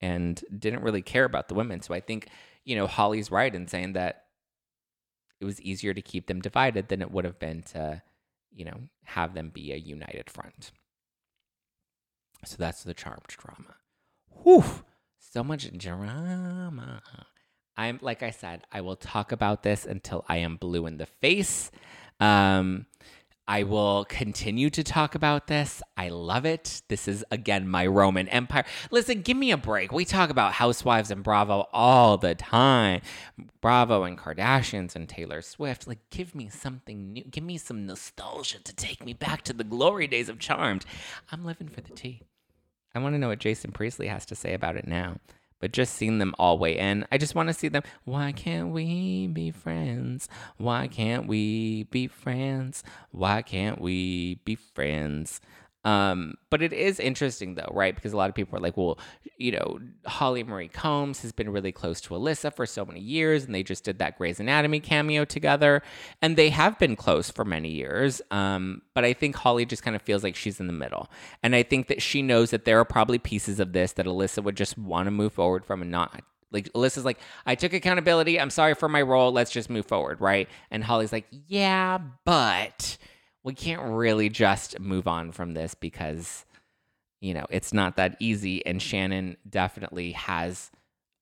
[0.00, 1.80] and didn't really care about the women.
[1.80, 2.28] So I think,
[2.64, 4.24] you know, Holly's right in saying that
[5.40, 8.02] it was easier to keep them divided than it would have been to
[8.54, 10.70] you know, have them be a united front.
[12.44, 13.76] So that's the charmed drama.
[14.42, 14.64] Whew,
[15.18, 17.02] so much drama.
[17.76, 21.06] I'm like I said, I will talk about this until I am blue in the
[21.06, 21.70] face.
[22.20, 22.86] Um,
[23.46, 25.82] I will continue to talk about this.
[25.96, 26.82] I love it.
[26.88, 28.64] This is, again, my Roman Empire.
[28.90, 29.92] Listen, give me a break.
[29.92, 33.02] We talk about Housewives and Bravo all the time.
[33.60, 35.86] Bravo and Kardashians and Taylor Swift.
[35.86, 37.24] Like, give me something new.
[37.24, 40.86] Give me some nostalgia to take me back to the glory days of Charmed.
[41.30, 42.22] I'm living for the tea.
[42.94, 45.16] I want to know what Jason Priestley has to say about it now
[45.64, 47.84] but just seeing them all weigh in, I just want to see them.
[48.04, 50.28] Why can't we be friends?
[50.58, 52.84] Why can't we be friends?
[53.12, 55.40] Why can't we be friends?
[55.84, 57.94] Um, but it is interesting though, right?
[57.94, 58.98] Because a lot of people are like, well,
[59.36, 63.44] you know, Holly Marie Combs has been really close to Alyssa for so many years,
[63.44, 65.82] and they just did that Grey's Anatomy cameo together,
[66.22, 68.22] and they have been close for many years.
[68.30, 71.10] Um, but I think Holly just kind of feels like she's in the middle,
[71.42, 74.42] and I think that she knows that there are probably pieces of this that Alyssa
[74.42, 76.22] would just want to move forward from and not
[76.54, 78.40] like Alyssa's like, I took accountability.
[78.40, 79.32] I'm sorry for my role.
[79.32, 80.48] Let's just move forward, right?
[80.70, 82.96] And Holly's like, yeah, but
[83.44, 86.44] we can't really just move on from this because
[87.20, 88.64] you know it's not that easy.
[88.66, 90.70] And shannon definitely has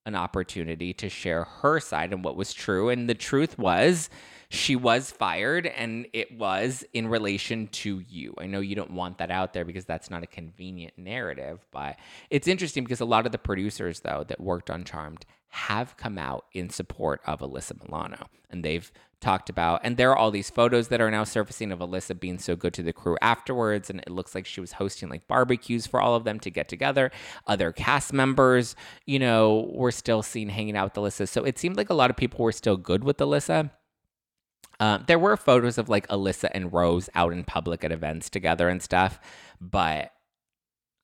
[0.06, 2.88] an opportunity to share her side and what was true.
[2.88, 4.10] And the truth was
[4.48, 8.34] she was fired and it was in relation to you.
[8.38, 11.98] I know you don't want that out there because that's not a convenient narrative but
[12.30, 16.18] it's interesting because a lot of the producers though that worked on charmed have come
[16.18, 18.90] out in support of alyssa milano and they've
[19.22, 19.80] talked about.
[19.82, 22.74] And there are all these photos that are now surfacing of Alyssa being so good
[22.74, 23.88] to the crew afterwards.
[23.88, 26.68] And it looks like she was hosting like barbecues for all of them to get
[26.68, 27.10] together.
[27.46, 31.28] Other cast members, you know, were still seen hanging out with Alyssa.
[31.28, 33.70] So it seemed like a lot of people were still good with Alyssa.
[34.80, 38.68] Um, there were photos of like Alyssa and Rose out in public at events together
[38.68, 39.20] and stuff,
[39.60, 40.10] but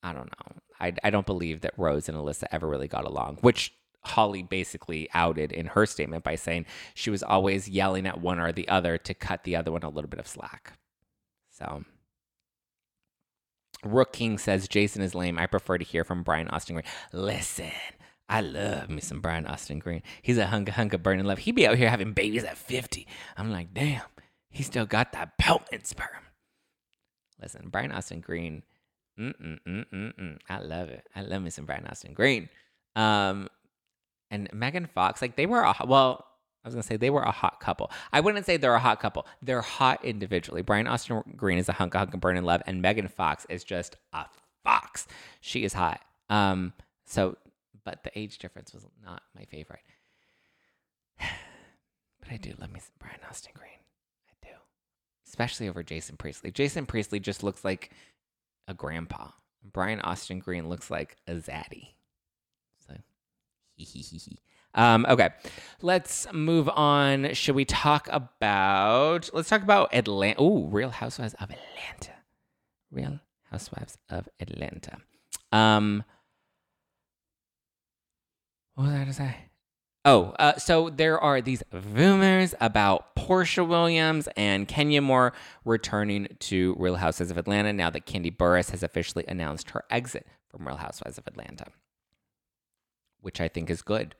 [0.03, 0.55] I don't know.
[0.81, 5.09] I, I don't believe that Rose and Alyssa ever really got along, which Holly basically
[5.13, 8.97] outed in her statement by saying she was always yelling at one or the other
[8.97, 10.73] to cut the other one a little bit of slack.
[11.51, 11.83] So,
[13.83, 15.37] Rook King says Jason is lame.
[15.37, 16.85] I prefer to hear from Brian Austin Green.
[17.11, 17.71] Listen,
[18.27, 20.03] I love me some Brian Austin Green.
[20.21, 21.39] He's a hunka hunka burning love.
[21.39, 23.07] He be out here having babies at 50.
[23.37, 24.01] I'm like, damn,
[24.49, 26.07] he still got that potent sperm.
[27.41, 28.63] Listen, Brian Austin Green.
[29.19, 30.37] Mm mm mm mm mm.
[30.49, 31.05] I love it.
[31.15, 32.49] I love me some Brian Austin Green.
[32.95, 33.49] Um,
[34.31, 36.25] and Megan Fox, like they were a well,
[36.63, 37.91] I was gonna say they were a hot couple.
[38.11, 39.25] I wouldn't say they're a hot couple.
[39.41, 40.61] They're hot individually.
[40.61, 43.63] Brian Austin Green is a hunk hunk and burn in love, and Megan Fox is
[43.63, 44.25] just a
[44.63, 45.07] fox.
[45.41, 46.01] She is hot.
[46.29, 46.73] Um,
[47.05, 47.37] so
[47.83, 49.81] but the age difference was not my favorite.
[51.19, 53.71] but I do love me some Brian Austin Green.
[54.29, 54.53] I do.
[55.27, 56.51] Especially over Jason Priestley.
[56.51, 57.91] Jason Priestley just looks like
[58.67, 59.29] a grandpa.
[59.63, 61.93] Brian Austin Green looks like a zaddy.
[64.75, 65.29] Um, okay,
[65.81, 67.33] let's move on.
[67.33, 69.29] Should we talk about?
[69.33, 70.39] Let's talk about Atlanta.
[70.39, 72.13] Oh, Real Housewives of Atlanta.
[72.91, 74.97] Real Housewives of Atlanta.
[75.51, 76.03] Um,
[78.75, 79.35] what was I to say?
[80.05, 85.33] Oh, uh, so there are these rumors about Porsha Williams and Kenya Moore
[85.65, 90.25] returning to Real Housewives of Atlanta now that Kandi Burruss has officially announced her exit
[90.47, 91.65] from Real Housewives of Atlanta,
[93.21, 94.15] which I think is good.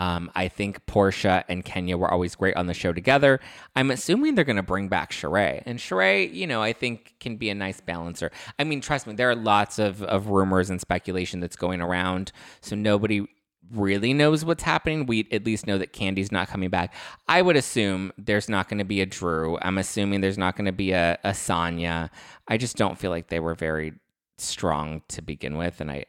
[0.00, 3.38] Um, I think Porsha and Kenya were always great on the show together.
[3.76, 5.62] I'm assuming they're going to bring back Sheree.
[5.66, 8.30] And Sheree, you know, I think can be a nice balancer.
[8.58, 12.32] I mean, trust me, there are lots of, of rumors and speculation that's going around.
[12.62, 13.26] So nobody
[13.70, 15.04] really knows what's happening.
[15.04, 16.94] We at least know that Kandi's not coming back.
[17.28, 19.58] I would assume there's not going to be a Drew.
[19.60, 22.08] I'm assuming there's not going to be a, a Sanya.
[22.48, 23.92] I just don't feel like they were very
[24.38, 25.82] strong to begin with.
[25.82, 26.06] And I,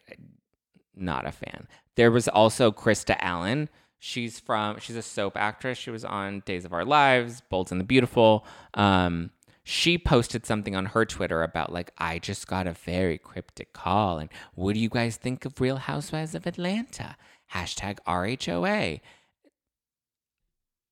[0.95, 1.67] not a fan.
[1.95, 3.69] There was also Krista Allen
[4.03, 5.77] She's from she's a soap actress.
[5.77, 8.43] She was on Days of Our Lives, Bold and the Beautiful.
[8.73, 9.29] Um,
[9.63, 14.17] she posted something on her Twitter about like I just got a very cryptic call,
[14.17, 17.15] and what do you guys think of Real Housewives of Atlanta?
[17.53, 19.01] Hashtag RHOA.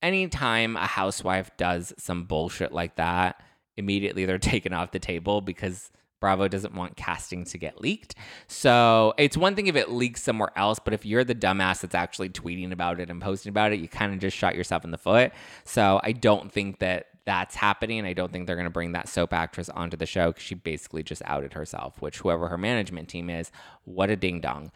[0.04, 3.42] Anytime a housewife does some bullshit like that,
[3.76, 8.16] immediately they're taken off the table because Bravo doesn't want casting to get leaked.
[8.48, 11.96] So it's one thing if it leaks somewhere else, but if you're the dumbass that's
[11.96, 14.92] actually tweeting about it and posting about it, you kind of just shot yourself in
[14.92, 15.32] the foot.
[15.64, 18.06] So I don't think that that's happening.
[18.06, 20.56] I don't think they're going to bring that soap actress onto the show because she
[20.56, 23.52] basically just outed herself, which whoever her management team is,
[23.84, 24.72] what a ding dong.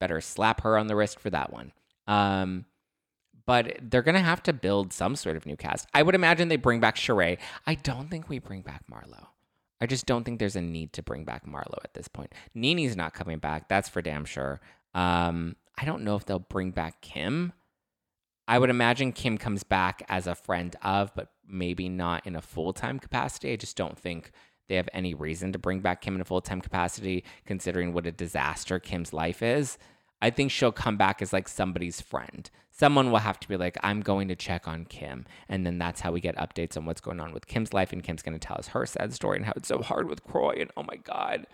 [0.00, 1.72] Better slap her on the wrist for that one.
[2.06, 2.64] Um,
[3.46, 5.86] but they're going to have to build some sort of new cast.
[5.94, 7.38] I would imagine they bring back Sheree.
[7.66, 9.26] I don't think we bring back Marlo.
[9.80, 12.34] I just don't think there's a need to bring back Marlo at this point.
[12.54, 13.68] NeNe's not coming back.
[13.68, 14.60] That's for damn sure.
[14.94, 17.52] Um, I don't know if they'll bring back Kim.
[18.48, 22.42] I would imagine Kim comes back as a friend of, but maybe not in a
[22.42, 23.52] full time capacity.
[23.52, 24.30] I just don't think
[24.68, 28.06] they have any reason to bring back Kim in a full time capacity, considering what
[28.06, 29.78] a disaster Kim's life is.
[30.22, 32.48] I think she'll come back as like somebody's friend.
[32.78, 35.24] Someone will have to be like, I'm going to check on Kim.
[35.48, 37.92] And then that's how we get updates on what's going on with Kim's life.
[37.92, 40.22] And Kim's going to tell us her sad story and how it's so hard with
[40.24, 40.56] Kroy.
[40.60, 41.46] And oh my God.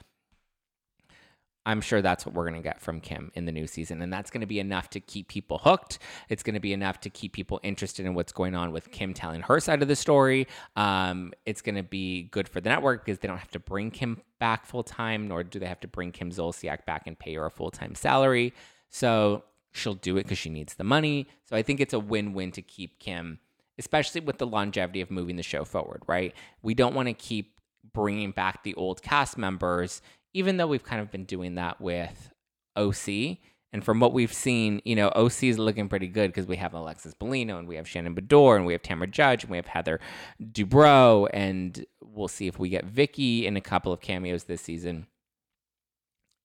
[1.64, 4.02] I'm sure that's what we're going to get from Kim in the new season.
[4.02, 6.00] And that's going to be enough to keep people hooked.
[6.28, 9.14] It's going to be enough to keep people interested in what's going on with Kim
[9.14, 10.48] telling her side of the story.
[10.74, 13.92] Um, it's going to be good for the network because they don't have to bring
[13.92, 17.34] Kim back full time, nor do they have to bring Kim Zolciak back and pay
[17.34, 18.52] her a full time salary.
[18.90, 21.28] So she'll do it because she needs the money.
[21.44, 23.40] So I think it's a win win to keep Kim,
[23.78, 26.34] especially with the longevity of moving the show forward, right?
[26.62, 27.58] We don't want to keep
[27.92, 30.00] bringing back the old cast members
[30.34, 32.32] even though we've kind of been doing that with
[32.76, 33.38] OC.
[33.74, 36.74] And from what we've seen, you know, OC is looking pretty good because we have
[36.74, 39.66] Alexis Bellino and we have Shannon Beador and we have Tamra Judge and we have
[39.66, 39.98] Heather
[40.42, 41.26] Dubrow.
[41.32, 45.06] And we'll see if we get Vicki in a couple of cameos this season.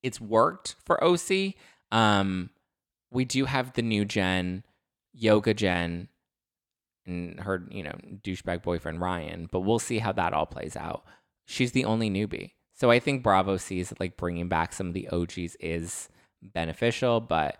[0.03, 1.55] It's worked for OC.
[1.91, 2.49] Um,
[3.11, 4.63] we do have the new Jen,
[5.13, 6.09] Yoga Jen,
[7.05, 11.03] and her, you know, douchebag boyfriend Ryan, but we'll see how that all plays out.
[11.45, 12.51] She's the only newbie.
[12.73, 16.09] So I think Bravo sees that like bringing back some of the OGs is
[16.41, 17.57] beneficial, but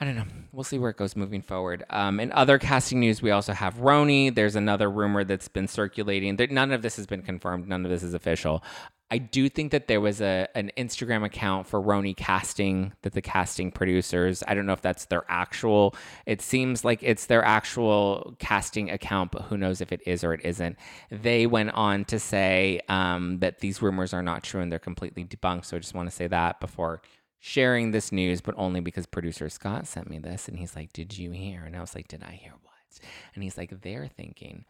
[0.00, 0.24] I don't know.
[0.52, 1.84] We'll see where it goes moving forward.
[1.90, 4.34] Um, in other casting news, we also have RHONY.
[4.34, 6.38] There's another rumor that's been circulating.
[6.50, 7.68] None of this has been confirmed.
[7.68, 8.62] None of this is official.
[9.10, 13.22] I do think that there was a an Instagram account for RHONY casting that the
[13.22, 14.42] casting producers.
[14.46, 15.94] I don't know if that's their actual.
[16.26, 20.34] It seems like it's their actual casting account, but who knows if it is or
[20.34, 20.76] it isn't.
[21.10, 25.24] They went on to say um, that these rumors are not true and they're completely
[25.24, 25.64] debunked.
[25.64, 27.00] So I just want to say that before
[27.38, 31.16] sharing this news, but only because producer Scott sent me this and he's like, "Did
[31.16, 33.00] you hear?" And I was like, "Did I hear what?"
[33.34, 34.66] And he's like, "They're thinking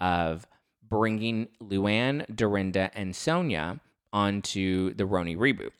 [0.00, 0.46] of."
[0.90, 3.80] Bringing Luann, Dorinda, and Sonja
[4.12, 5.70] onto the RHONY reboot.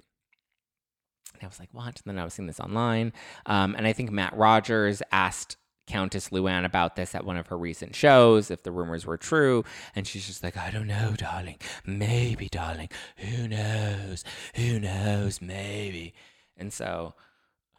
[1.35, 2.01] And I was like, what?
[2.05, 3.13] And then I was seeing this online.
[3.47, 7.59] Um, and I think Matt Rogers asked Countess Luann about this at one of her
[7.59, 9.65] recent shows, if the rumors were true.
[9.97, 11.57] And she's just like, I don't know, darling.
[11.85, 12.91] Maybe, darling.
[13.17, 14.23] Who knows?
[14.55, 15.41] Who knows?
[15.43, 16.15] Maybe.
[16.57, 17.15] And so,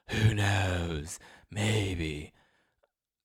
[0.09, 1.19] who knows?
[1.49, 2.33] Maybe.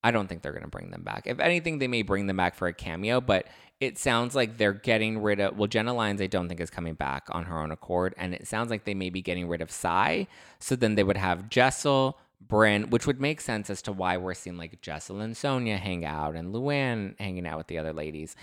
[0.03, 1.23] I don't think they're going to bring them back.
[1.25, 3.47] If anything, they may bring them back for a cameo, but
[3.79, 6.93] it sounds like they're getting rid of well jenna lyons i don't think is coming
[6.93, 9.71] back on her own accord and it sounds like they may be getting rid of
[9.71, 10.27] Sai.
[10.59, 14.33] so then they would have jessel brynn which would make sense as to why we're
[14.33, 18.35] seeing like Jessel and sonja hang out and Luann hanging out with the other ladies.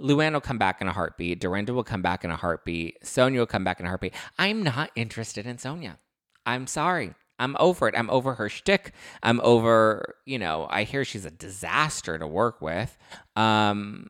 [0.00, 1.40] Luann will come back in a heartbeat.
[1.40, 3.02] Dorinda will come back in a heartbeat.
[3.02, 4.14] sonja will come back in a heartbeat.
[4.38, 5.96] I'm not interested in sonja
[6.46, 7.14] I'm sorry.
[7.38, 7.94] I'm over it.
[7.96, 8.92] I'm over her shtick.
[9.22, 12.96] I'm over, you know, I hear she's a disaster to work with.
[13.34, 14.08] Um,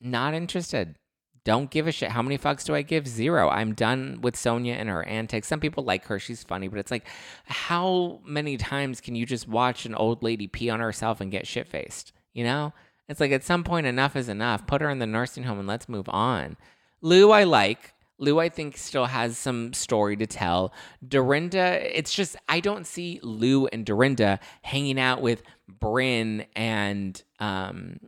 [0.00, 0.96] not interested.
[1.44, 2.10] Don't give a shit.
[2.10, 3.08] How many fucks do I give?
[3.08, 3.48] Zero.
[3.48, 5.48] I'm done with Sonja and her antics.
[5.48, 6.18] Some people like her.
[6.18, 7.06] She's funny, but it's like,
[7.46, 11.46] how many times can you just watch an old lady pee on herself and get
[11.46, 12.12] shit faced?
[12.34, 12.74] You know?
[13.08, 14.66] It's like at some point, enough is enough.
[14.66, 16.58] Put her in the nursing home and let's move on.
[17.00, 17.94] Lou, I like.
[18.18, 20.74] Lou, I think, still has some story to tell.
[21.06, 25.42] Dorinda, it's just, I don't see Lou and Dorinda hanging out with
[25.80, 28.00] Brynn and, um,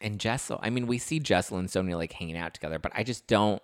[0.00, 0.58] and Jessel.
[0.62, 3.62] I mean, we see Jessel and Sonja like hanging out together, but I just don't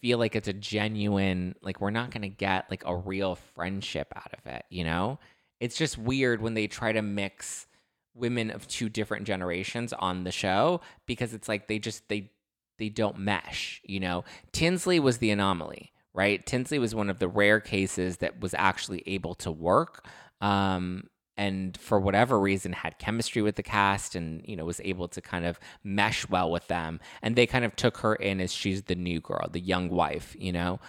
[0.00, 4.32] feel like it's a genuine, like, we're not to get like a real friendship out
[4.32, 5.18] of it, you know?
[5.60, 7.66] It's just weird when they try to mix
[8.14, 12.30] women of two different generations on the show because it's like they just, they,
[12.78, 14.24] they don't mesh, you know?
[14.52, 16.44] Tinsley was the anomaly, right?
[16.44, 20.06] Tinsley was one of the rare cases that was actually able to work.
[20.40, 25.08] Um, and for whatever reason had chemistry with the cast and you know was able
[25.08, 27.00] to kind of mesh well with them.
[27.22, 30.34] And they kind of took her in as she's the new girl the young wife
[30.38, 30.80] you know?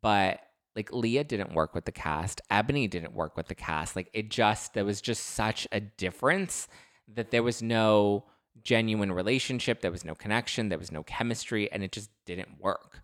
[0.00, 0.40] But
[0.76, 2.40] like leah didn't work with the cast.
[2.50, 3.96] Eboni didn't work with the cast.
[3.96, 6.68] Like it just there was just such a difference
[7.14, 8.24] that there was no
[8.64, 13.02] genuine relationship there was no connection there was no chemistry and it just didn't work.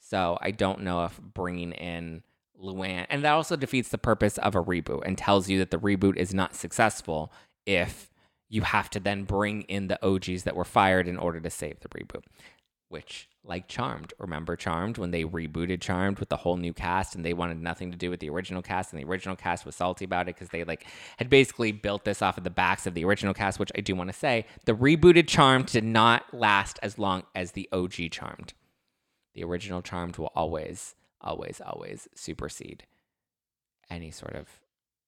[0.00, 2.22] So i don't know if bringing in
[2.62, 3.06] Luann.
[3.10, 6.16] And that also defeats the purpose of a reboot and tells you that the reboot
[6.16, 7.32] is not successful
[7.66, 8.10] if
[8.48, 11.80] you have to then bring in the OGs that were fired in order to save
[11.80, 12.22] the reboot.
[12.88, 17.24] Which, like Charmed, remember Charmed when they rebooted Charmed with the whole new cast and
[17.24, 20.04] they wanted nothing to do with the original cast and the original cast was salty
[20.04, 20.86] about it because they like
[21.16, 23.96] had basically built this off of the backs of the original cast, which I do
[23.96, 28.54] want to say the rebooted Charmed did not last as long as the OG Charmed.
[29.34, 32.84] The original Charmed will always always, always supersede
[33.90, 34.48] any sort of,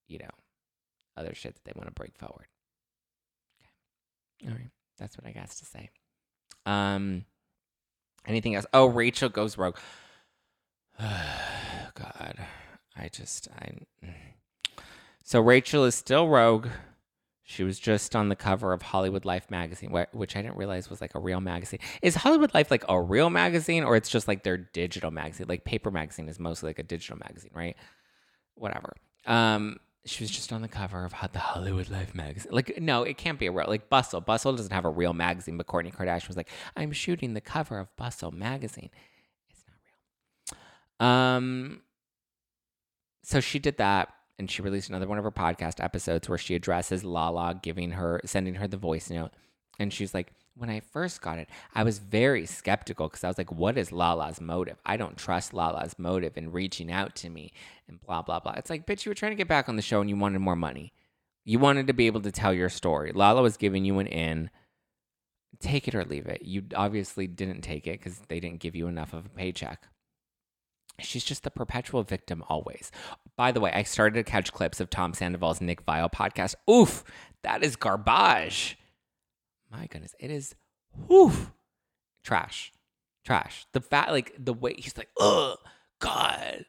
[0.07, 0.29] you know,
[1.17, 2.47] other shit that they want to bring forward.
[4.41, 4.51] Okay.
[4.51, 4.69] All right.
[4.97, 5.89] That's what I got to say.
[6.65, 7.25] Um,
[8.25, 8.65] anything else?
[8.73, 9.77] Oh, Rachel goes rogue.
[10.99, 12.35] God,
[12.95, 13.71] I just, I.
[15.23, 16.67] So Rachel is still rogue.
[17.49, 21.01] She was just on the cover of Hollywood Life magazine, which I didn't realize was
[21.01, 21.79] like a real magazine.
[22.03, 25.47] Is Hollywood Life like a real magazine or it's just like their digital magazine?
[25.49, 27.75] Like paper magazine is mostly like a digital magazine, right?
[28.53, 28.93] Whatever.
[29.25, 32.51] Um, she was just on the cover of the Hollywood Life magazine.
[32.51, 34.21] Like, no, it can't be a real like Bustle.
[34.21, 37.79] Bustle doesn't have a real magazine, but Kourtney Kardashian was like, I'm shooting the cover
[37.79, 38.91] of Bustle magazine.
[39.49, 40.59] It's not
[41.01, 41.09] real.
[41.09, 41.81] Um,
[43.23, 44.09] so she did that
[44.39, 48.21] and she released another one of her podcast episodes where she addresses Lala giving her
[48.25, 49.31] sending her the voice note
[49.79, 53.37] and she's like when I first got it, I was very skeptical because I was
[53.37, 54.77] like, what is Lala's motive?
[54.85, 57.53] I don't trust Lala's motive in reaching out to me
[57.87, 58.55] and blah, blah, blah.
[58.57, 60.39] It's like, bitch, you were trying to get back on the show and you wanted
[60.39, 60.91] more money.
[61.45, 63.13] You wanted to be able to tell your story.
[63.13, 64.49] Lala was giving you an in.
[65.61, 66.41] Take it or leave it.
[66.41, 69.87] You obviously didn't take it because they didn't give you enough of a paycheck.
[70.99, 72.91] She's just the perpetual victim always.
[73.39, 76.55] By the way, I started to catch clips of Tom Sandoval's Nick Viall podcast.
[76.69, 77.05] Oof,
[77.41, 78.77] that is garbage.
[79.71, 80.55] My goodness, it is
[81.09, 81.49] oof.
[82.21, 82.73] Trash.
[83.23, 83.65] Trash.
[83.71, 85.55] The fact like the way he's like, oh
[85.99, 86.65] God.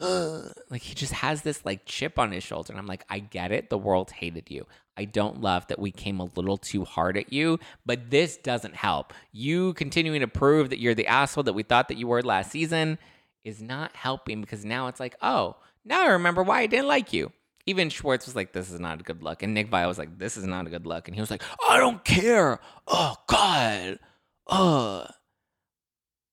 [0.00, 0.54] Ugh.
[0.70, 2.72] Like he just has this like chip on his shoulder.
[2.72, 3.68] And I'm like, I get it.
[3.68, 4.66] The world hated you.
[4.96, 8.74] I don't love that we came a little too hard at you, but this doesn't
[8.74, 9.12] help.
[9.32, 12.52] You continuing to prove that you're the asshole that we thought that you were last
[12.52, 12.96] season
[13.44, 15.56] is not helping because now it's like, oh,
[15.86, 17.32] now I remember why I didn't like you.
[17.64, 19.42] Even Schwartz was like, this is not a good look.
[19.42, 21.08] And Nick Viall was like, this is not a good look.
[21.08, 22.60] And he was like, I don't care.
[22.86, 23.98] Oh, God.
[24.46, 25.06] Uh,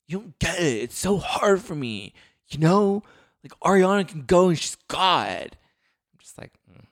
[0.07, 0.83] you don't get it.
[0.83, 2.13] It's so hard for me.
[2.49, 3.03] You know,
[3.43, 5.57] like Ariana can go and she's God.
[6.13, 6.85] I'm just like, mm.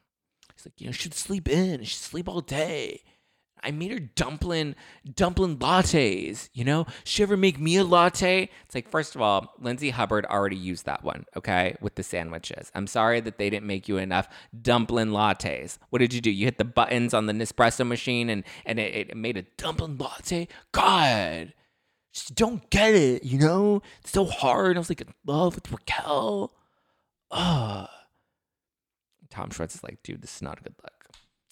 [0.55, 1.84] he's like, you know, she'd sleep in.
[1.84, 3.03] She'd sleep all day.
[3.64, 4.76] I made her dumpling
[5.16, 6.88] dumpling lattes, you know?
[7.03, 8.49] She ever make me a latte?
[8.66, 12.72] It's like, first of all, Lindsay Hubbard already used that one, okay, with the sandwiches.
[12.74, 14.28] I'm sorry that they didn't make you enough
[14.59, 15.78] dumpling lattes.
[15.89, 16.32] What did you do?
[16.32, 19.97] You hit the buttons on the Nespresso machine and, and it, it made a dumpling
[19.97, 20.47] latte?
[20.72, 21.53] God,
[22.14, 23.82] just don't get it, you know?
[24.01, 24.76] It's so hard.
[24.76, 26.53] I was like in love with Raquel.
[27.30, 27.88] Ugh.
[29.30, 31.07] Tom Schwartz is like, dude, this is not a good look.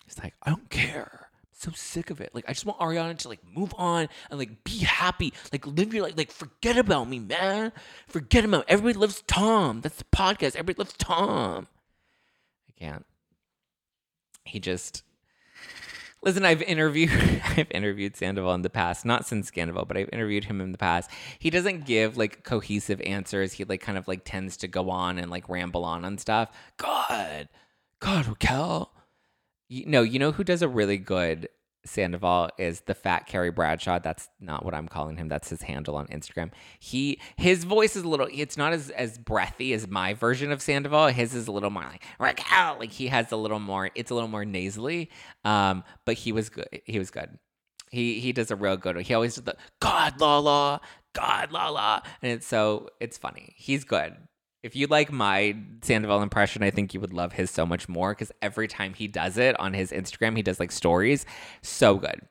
[0.06, 1.29] He's like, I don't care
[1.60, 2.34] so sick of it.
[2.34, 5.34] Like I just want Ariana to like move on and like be happy.
[5.52, 6.18] Like live your life.
[6.18, 7.74] Like forget about me, man.
[8.08, 8.66] Forget about me.
[8.70, 9.82] everybody loves Tom.
[9.82, 10.56] That's the podcast.
[10.56, 11.68] Everybody loves Tom.
[12.70, 13.06] I can't.
[14.46, 15.04] He just
[16.24, 16.46] listen.
[16.46, 17.12] I've interviewed
[17.58, 20.78] I've interviewed Sandoval in the past, not since Sandoval, but I've interviewed him in the
[20.78, 21.12] past.
[21.40, 23.52] He doesn't give like cohesive answers.
[23.54, 26.50] He like kind of like tends to go on and like ramble on on stuff.
[26.78, 27.50] God,
[28.00, 28.94] God, Raquel
[29.70, 31.48] you, no, you know who does a really good
[31.86, 34.00] Sandoval is the fat Carrie Bradshaw.
[34.00, 35.30] That's not what I'm calling him.
[35.30, 36.52] That's his handle on Instagram.
[36.80, 38.28] He his voice is a little.
[38.32, 41.08] It's not as as breathy as my version of Sandoval.
[41.08, 42.78] His is a little more like Raquel.
[42.80, 43.92] Like he has a little more.
[43.96, 45.10] It's a little more nasally.
[45.46, 46.68] Um, but he was good.
[46.84, 47.40] He was good.
[47.92, 48.98] He he does a real good.
[49.02, 50.80] He always does the God la la,
[51.14, 53.54] God la la, and it's so it's funny.
[53.56, 54.16] He's good.
[54.62, 58.12] If you like my Sandoval impression, I think you would love his so much more
[58.12, 61.26] because every time he does it on his Instagram, he does like stories.
[61.62, 62.22] So good.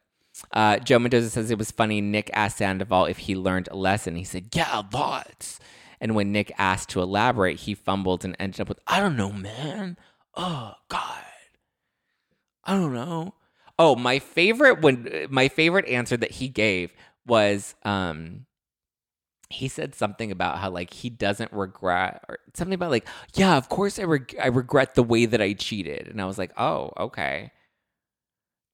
[0.53, 2.01] Uh, Joe Mendoza says it was funny.
[2.01, 4.15] Nick asked Sandoval if he learned a lesson.
[4.15, 5.59] He said, Yeah, lots.
[6.01, 9.33] And when Nick asked to elaborate, he fumbled and ended up with, I don't know,
[9.33, 9.97] man.
[10.35, 11.23] Oh, God.
[12.65, 13.35] I don't know.
[13.79, 16.93] Oh, my favorite when my favorite answer that he gave
[17.27, 18.45] was um
[19.51, 23.69] he said something about how like he doesn't regret or something about like yeah of
[23.69, 26.09] course I reg- I regret the way that I cheated.
[26.09, 27.53] And I was like oh okay.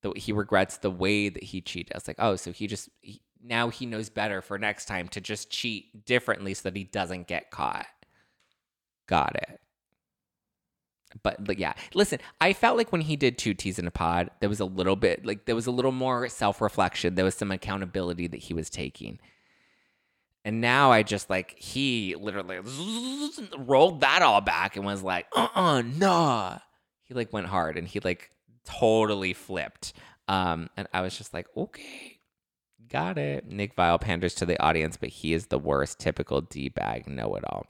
[0.02, 1.92] The, he regrets the way that he cheated.
[1.94, 5.06] I was like oh so he just he, now he knows better for next time
[5.08, 7.86] to just cheat differently so that he doesn't get caught.
[9.06, 9.60] Got it.
[11.22, 11.74] But, but yeah.
[11.94, 14.64] Listen I felt like when he did two teas in a pod there was a
[14.64, 17.14] little bit like there was a little more self-reflection.
[17.14, 19.20] There was some accountability that he was taking
[20.44, 22.58] and now I just like he literally
[23.58, 26.58] rolled that all back and was like, uh uh nah.
[27.02, 28.30] He like went hard and he like
[28.64, 29.94] totally flipped.
[30.28, 32.18] Um, and I was just like, okay,
[32.88, 33.46] got it.
[33.46, 37.34] Nick Viall panders to the audience, but he is the worst typical D bag know
[37.36, 37.66] it all.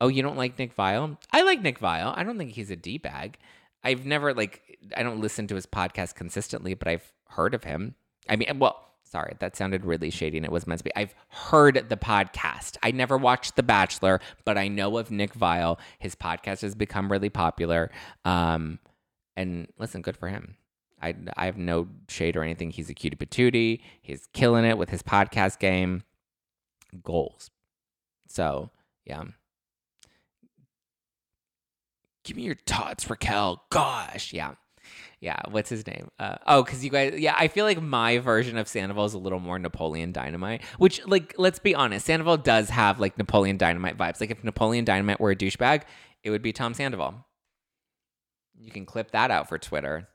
[0.00, 1.18] Oh, you don't like Nick Viall?
[1.32, 2.12] I like Nick Viall.
[2.16, 3.38] I don't think he's a D bag.
[3.82, 7.94] I've never like I don't listen to his podcast consistently, but I've heard of him.
[8.28, 8.83] I mean, well,
[9.14, 10.90] Sorry, that sounded really shady and it was meant to be.
[10.96, 12.76] I've heard the podcast.
[12.82, 15.78] I never watched The Bachelor, but I know of Nick Viall.
[16.00, 17.92] His podcast has become really popular.
[18.24, 18.80] Um,
[19.36, 20.56] and listen, good for him.
[21.00, 22.70] I, I have no shade or anything.
[22.70, 23.82] He's a cutie patootie.
[24.02, 26.02] He's killing it with his podcast game.
[27.04, 27.52] Goals.
[28.26, 28.70] So,
[29.04, 29.22] yeah.
[32.24, 33.62] Give me your tots, Raquel.
[33.70, 34.54] Gosh, yeah
[35.24, 36.08] yeah, what's his name?
[36.18, 39.18] Uh, oh, because you guys, yeah, I feel like my version of Sandoval is a
[39.18, 43.96] little more Napoleon Dynamite, which, like, let's be honest, Sandoval does have like Napoleon Dynamite
[43.96, 44.20] vibes.
[44.20, 45.84] Like, if Napoleon Dynamite were a douchebag,
[46.22, 47.24] it would be Tom Sandoval.
[48.60, 50.08] You can clip that out for Twitter.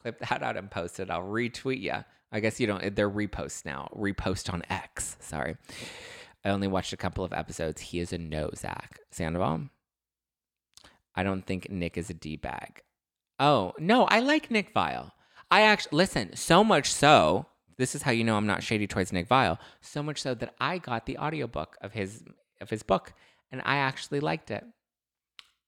[0.00, 1.10] Clip that out and post it.
[1.10, 2.04] I'll retweet you.
[2.32, 3.90] I guess you don't, they're reposts now.
[3.94, 5.18] Repost on X.
[5.20, 5.58] Sorry.
[6.42, 7.82] I only watched a couple of episodes.
[7.82, 9.00] He is a no, Zack.
[9.10, 9.68] Sandoval?
[11.14, 12.82] I don't think Nick is a D bag.
[13.38, 15.12] Oh, no, I like Nick Viall.
[15.50, 19.12] I actually, listen, so much so, this is how you know I'm not shady towards
[19.12, 22.24] Nick Viall, so much so that I got the audiobook of his
[22.60, 23.12] of his book
[23.50, 24.64] and I actually liked it.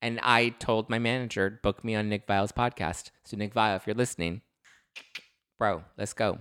[0.03, 3.11] And I told my manager, book me on Nick Viall's podcast.
[3.25, 4.41] So Nick Viall, if you're listening,
[5.59, 6.39] bro, let's go.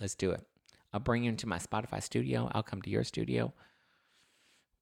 [0.00, 0.42] Let's do it.
[0.92, 2.50] I'll bring you into my Spotify studio.
[2.52, 3.52] I'll come to your studio.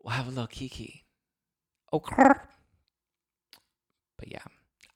[0.02, 1.05] We'll have a little kiki.
[1.92, 2.32] Okay.
[4.18, 4.42] But yeah.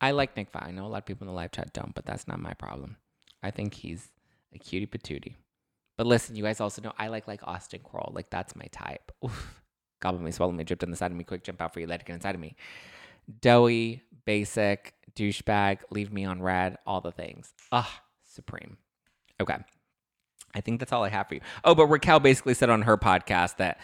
[0.00, 0.68] I like Nick Viall.
[0.68, 2.54] I know a lot of people in the live chat don't, but that's not my
[2.54, 2.96] problem.
[3.42, 4.10] I think he's
[4.54, 5.34] a cutie patootie.
[5.96, 8.12] But listen, you guys also know I like like Austen Kroll.
[8.14, 9.12] Like that's my type.
[9.24, 9.60] Oof.
[10.00, 11.86] Gobble me, swallow me, dripped on the side of me, quick jump out for you,
[11.88, 12.54] let it get inside of me.
[13.40, 17.52] Doughy, basic, douchebag, leave me on red, all the things.
[17.72, 17.84] Ugh,
[18.24, 18.78] supreme.
[19.40, 19.56] Okay.
[20.54, 21.40] I think that's all I have for you.
[21.64, 23.80] Oh, but Raquel basically said on her podcast that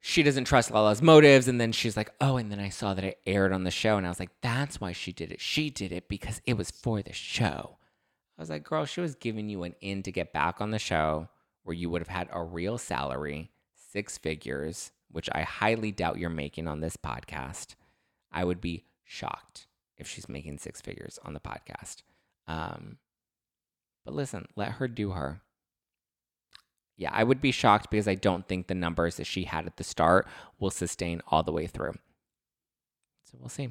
[0.00, 1.48] she doesn't trust Lala's motives.
[1.48, 3.96] And then she's like, oh, and then I saw that it aired on the show.
[3.96, 5.40] And I was like, that's why she did it.
[5.40, 7.76] She did it because it was for the show.
[8.38, 10.78] I was like, girl, she was giving you an in to get back on the
[10.78, 11.28] show
[11.64, 16.30] where you would have had a real salary, six figures, which I highly doubt you're
[16.30, 17.74] making on this podcast.
[18.30, 22.02] I would be shocked if she's making six figures on the podcast.
[22.46, 22.98] Um,
[24.04, 25.42] but listen, let her do her
[26.98, 29.76] yeah, I would be shocked because I don't think the numbers that she had at
[29.76, 30.26] the start
[30.58, 31.94] will sustain all the way through.
[33.24, 33.68] So we'll see.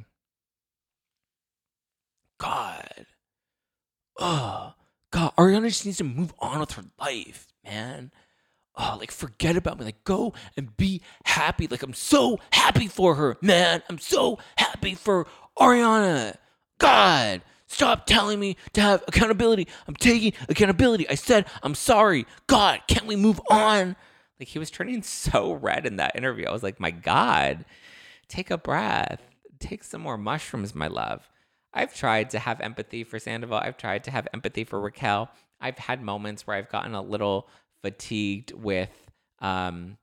[2.39, 3.05] God.
[4.17, 4.73] Oh,
[5.11, 5.33] God.
[5.37, 8.11] Ariana just needs to move on with her life, man.
[8.77, 9.85] Oh, like forget about me.
[9.85, 11.67] Like go and be happy.
[11.67, 13.83] Like I'm so happy for her, man.
[13.89, 15.27] I'm so happy for
[15.59, 16.37] Ariana.
[16.77, 17.41] God.
[17.67, 19.67] Stop telling me to have accountability.
[19.87, 21.07] I'm taking accountability.
[21.09, 22.25] I said, I'm sorry.
[22.47, 23.95] God, can't we move on?
[24.39, 26.45] Like he was turning so red in that interview.
[26.45, 27.65] I was like, my God,
[28.27, 29.21] take a breath.
[29.59, 31.27] Take some more mushrooms, my love.
[31.73, 33.59] I've tried to have empathy for Sandoval.
[33.59, 35.29] I've tried to have empathy for Raquel.
[35.59, 37.47] I've had moments where I've gotten a little
[37.81, 38.89] fatigued with
[39.39, 39.97] um,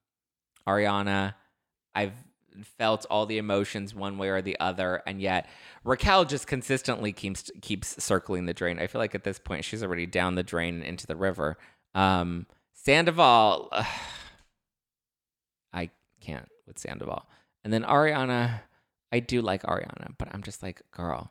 [0.67, 1.35] Ariana.
[1.95, 2.13] I've
[2.63, 5.49] felt all the emotions one way or the other, and yet
[5.85, 8.79] Raquel just consistently keeps keeps circling the drain.
[8.79, 11.57] I feel like at this point she's already down the drain into the river.
[11.95, 13.85] Um, Sandoval, uh,
[15.73, 15.91] I
[16.21, 17.27] can't with Sandoval,
[17.63, 18.61] and then Ariana.
[19.13, 21.31] I do like Ariana, but I'm just like, girl,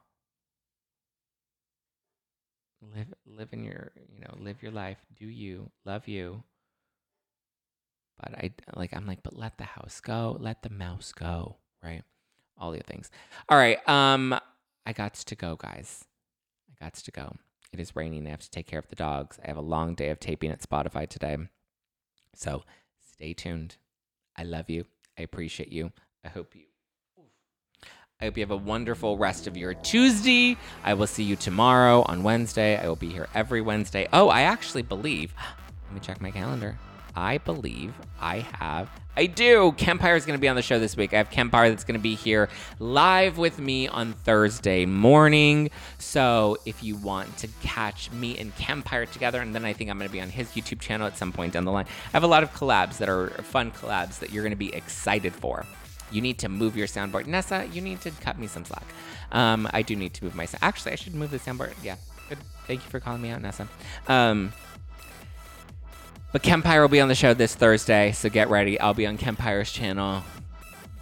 [2.95, 6.43] live live in your you know live your life do you love you
[8.23, 12.03] but i like i'm like but let the house go let the mouse go right?
[12.57, 13.11] All the things.
[13.49, 14.33] All right um
[14.85, 16.05] i got to go guys.
[16.69, 17.35] I got to go.
[17.71, 18.27] It is raining.
[18.27, 19.39] I have to take care of the dogs.
[19.43, 21.37] I have a long day of taping at spotify today.
[22.35, 22.63] So
[23.13, 23.77] stay tuned.
[24.37, 24.85] I love you.
[25.17, 25.91] I appreciate you.
[26.23, 26.63] I hope you
[28.21, 30.55] I hope you have a wonderful rest of your Tuesday.
[30.83, 32.77] I will see you tomorrow on Wednesday.
[32.77, 34.07] I will be here every Wednesday.
[34.13, 35.33] Oh, I actually believe,
[35.87, 36.77] let me check my calendar.
[37.15, 39.73] I believe I have, I do.
[39.77, 41.13] Kempire is going to be on the show this week.
[41.13, 42.49] I have Kempire that's going to be here
[42.79, 45.69] live with me on Thursday morning.
[45.99, 49.99] So if you want to catch me and Kempire together, and then I think I'm
[49.99, 51.85] going to be on his YouTube channel at some point down the line.
[52.07, 54.73] I have a lot of collabs that are fun collabs that you're going to be
[54.73, 55.65] excited for
[56.11, 57.25] you need to move your soundboard.
[57.25, 58.85] Nessa, you need to cut me some slack.
[59.31, 60.47] Um, I do need to move my.
[60.61, 61.73] Actually, I should move the soundboard.
[61.83, 61.95] Yeah,
[62.29, 62.37] good.
[62.67, 63.67] Thank you for calling me out, Nessa.
[64.07, 64.53] Um,
[66.33, 68.79] but Kempire will be on the show this Thursday, so get ready.
[68.79, 70.23] I'll be on Kempire's channel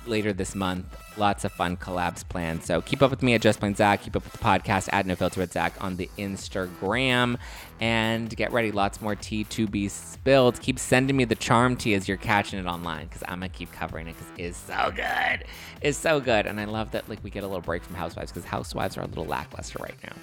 [0.05, 0.85] later this month.
[1.17, 2.63] Lots of fun collabs planned.
[2.63, 4.01] So keep up with me at Just Plain Zack.
[4.01, 7.37] Keep up with the podcast at No Filter with Zack on the Instagram.
[7.79, 8.71] And get ready.
[8.71, 10.59] Lots more tea to be spilled.
[10.61, 13.57] Keep sending me the charm tea as you're catching it online because I'm going to
[13.57, 15.45] keep covering it because it's so good.
[15.81, 16.45] It's so good.
[16.45, 19.01] And I love that like we get a little break from Housewives because Housewives are
[19.01, 20.15] a little lackluster right now.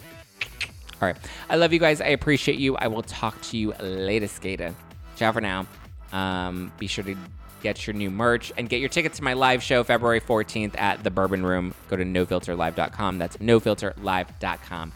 [1.01, 1.17] All right.
[1.49, 2.01] I love you guys.
[2.01, 2.77] I appreciate you.
[2.77, 4.75] I will talk to you later, Skater.
[5.19, 5.67] Ciao for now.
[6.13, 7.17] Um, be sure to
[7.61, 11.03] get your new merch and get your tickets to my live show February 14th at
[11.03, 11.75] the Bourbon Room.
[11.89, 13.19] Go to nofilterlive.com.
[13.19, 14.93] That's nofilterlive.com.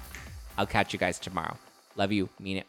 [0.56, 1.56] I'll catch you guys tomorrow.
[1.96, 2.28] Love you.
[2.38, 2.66] Mean it.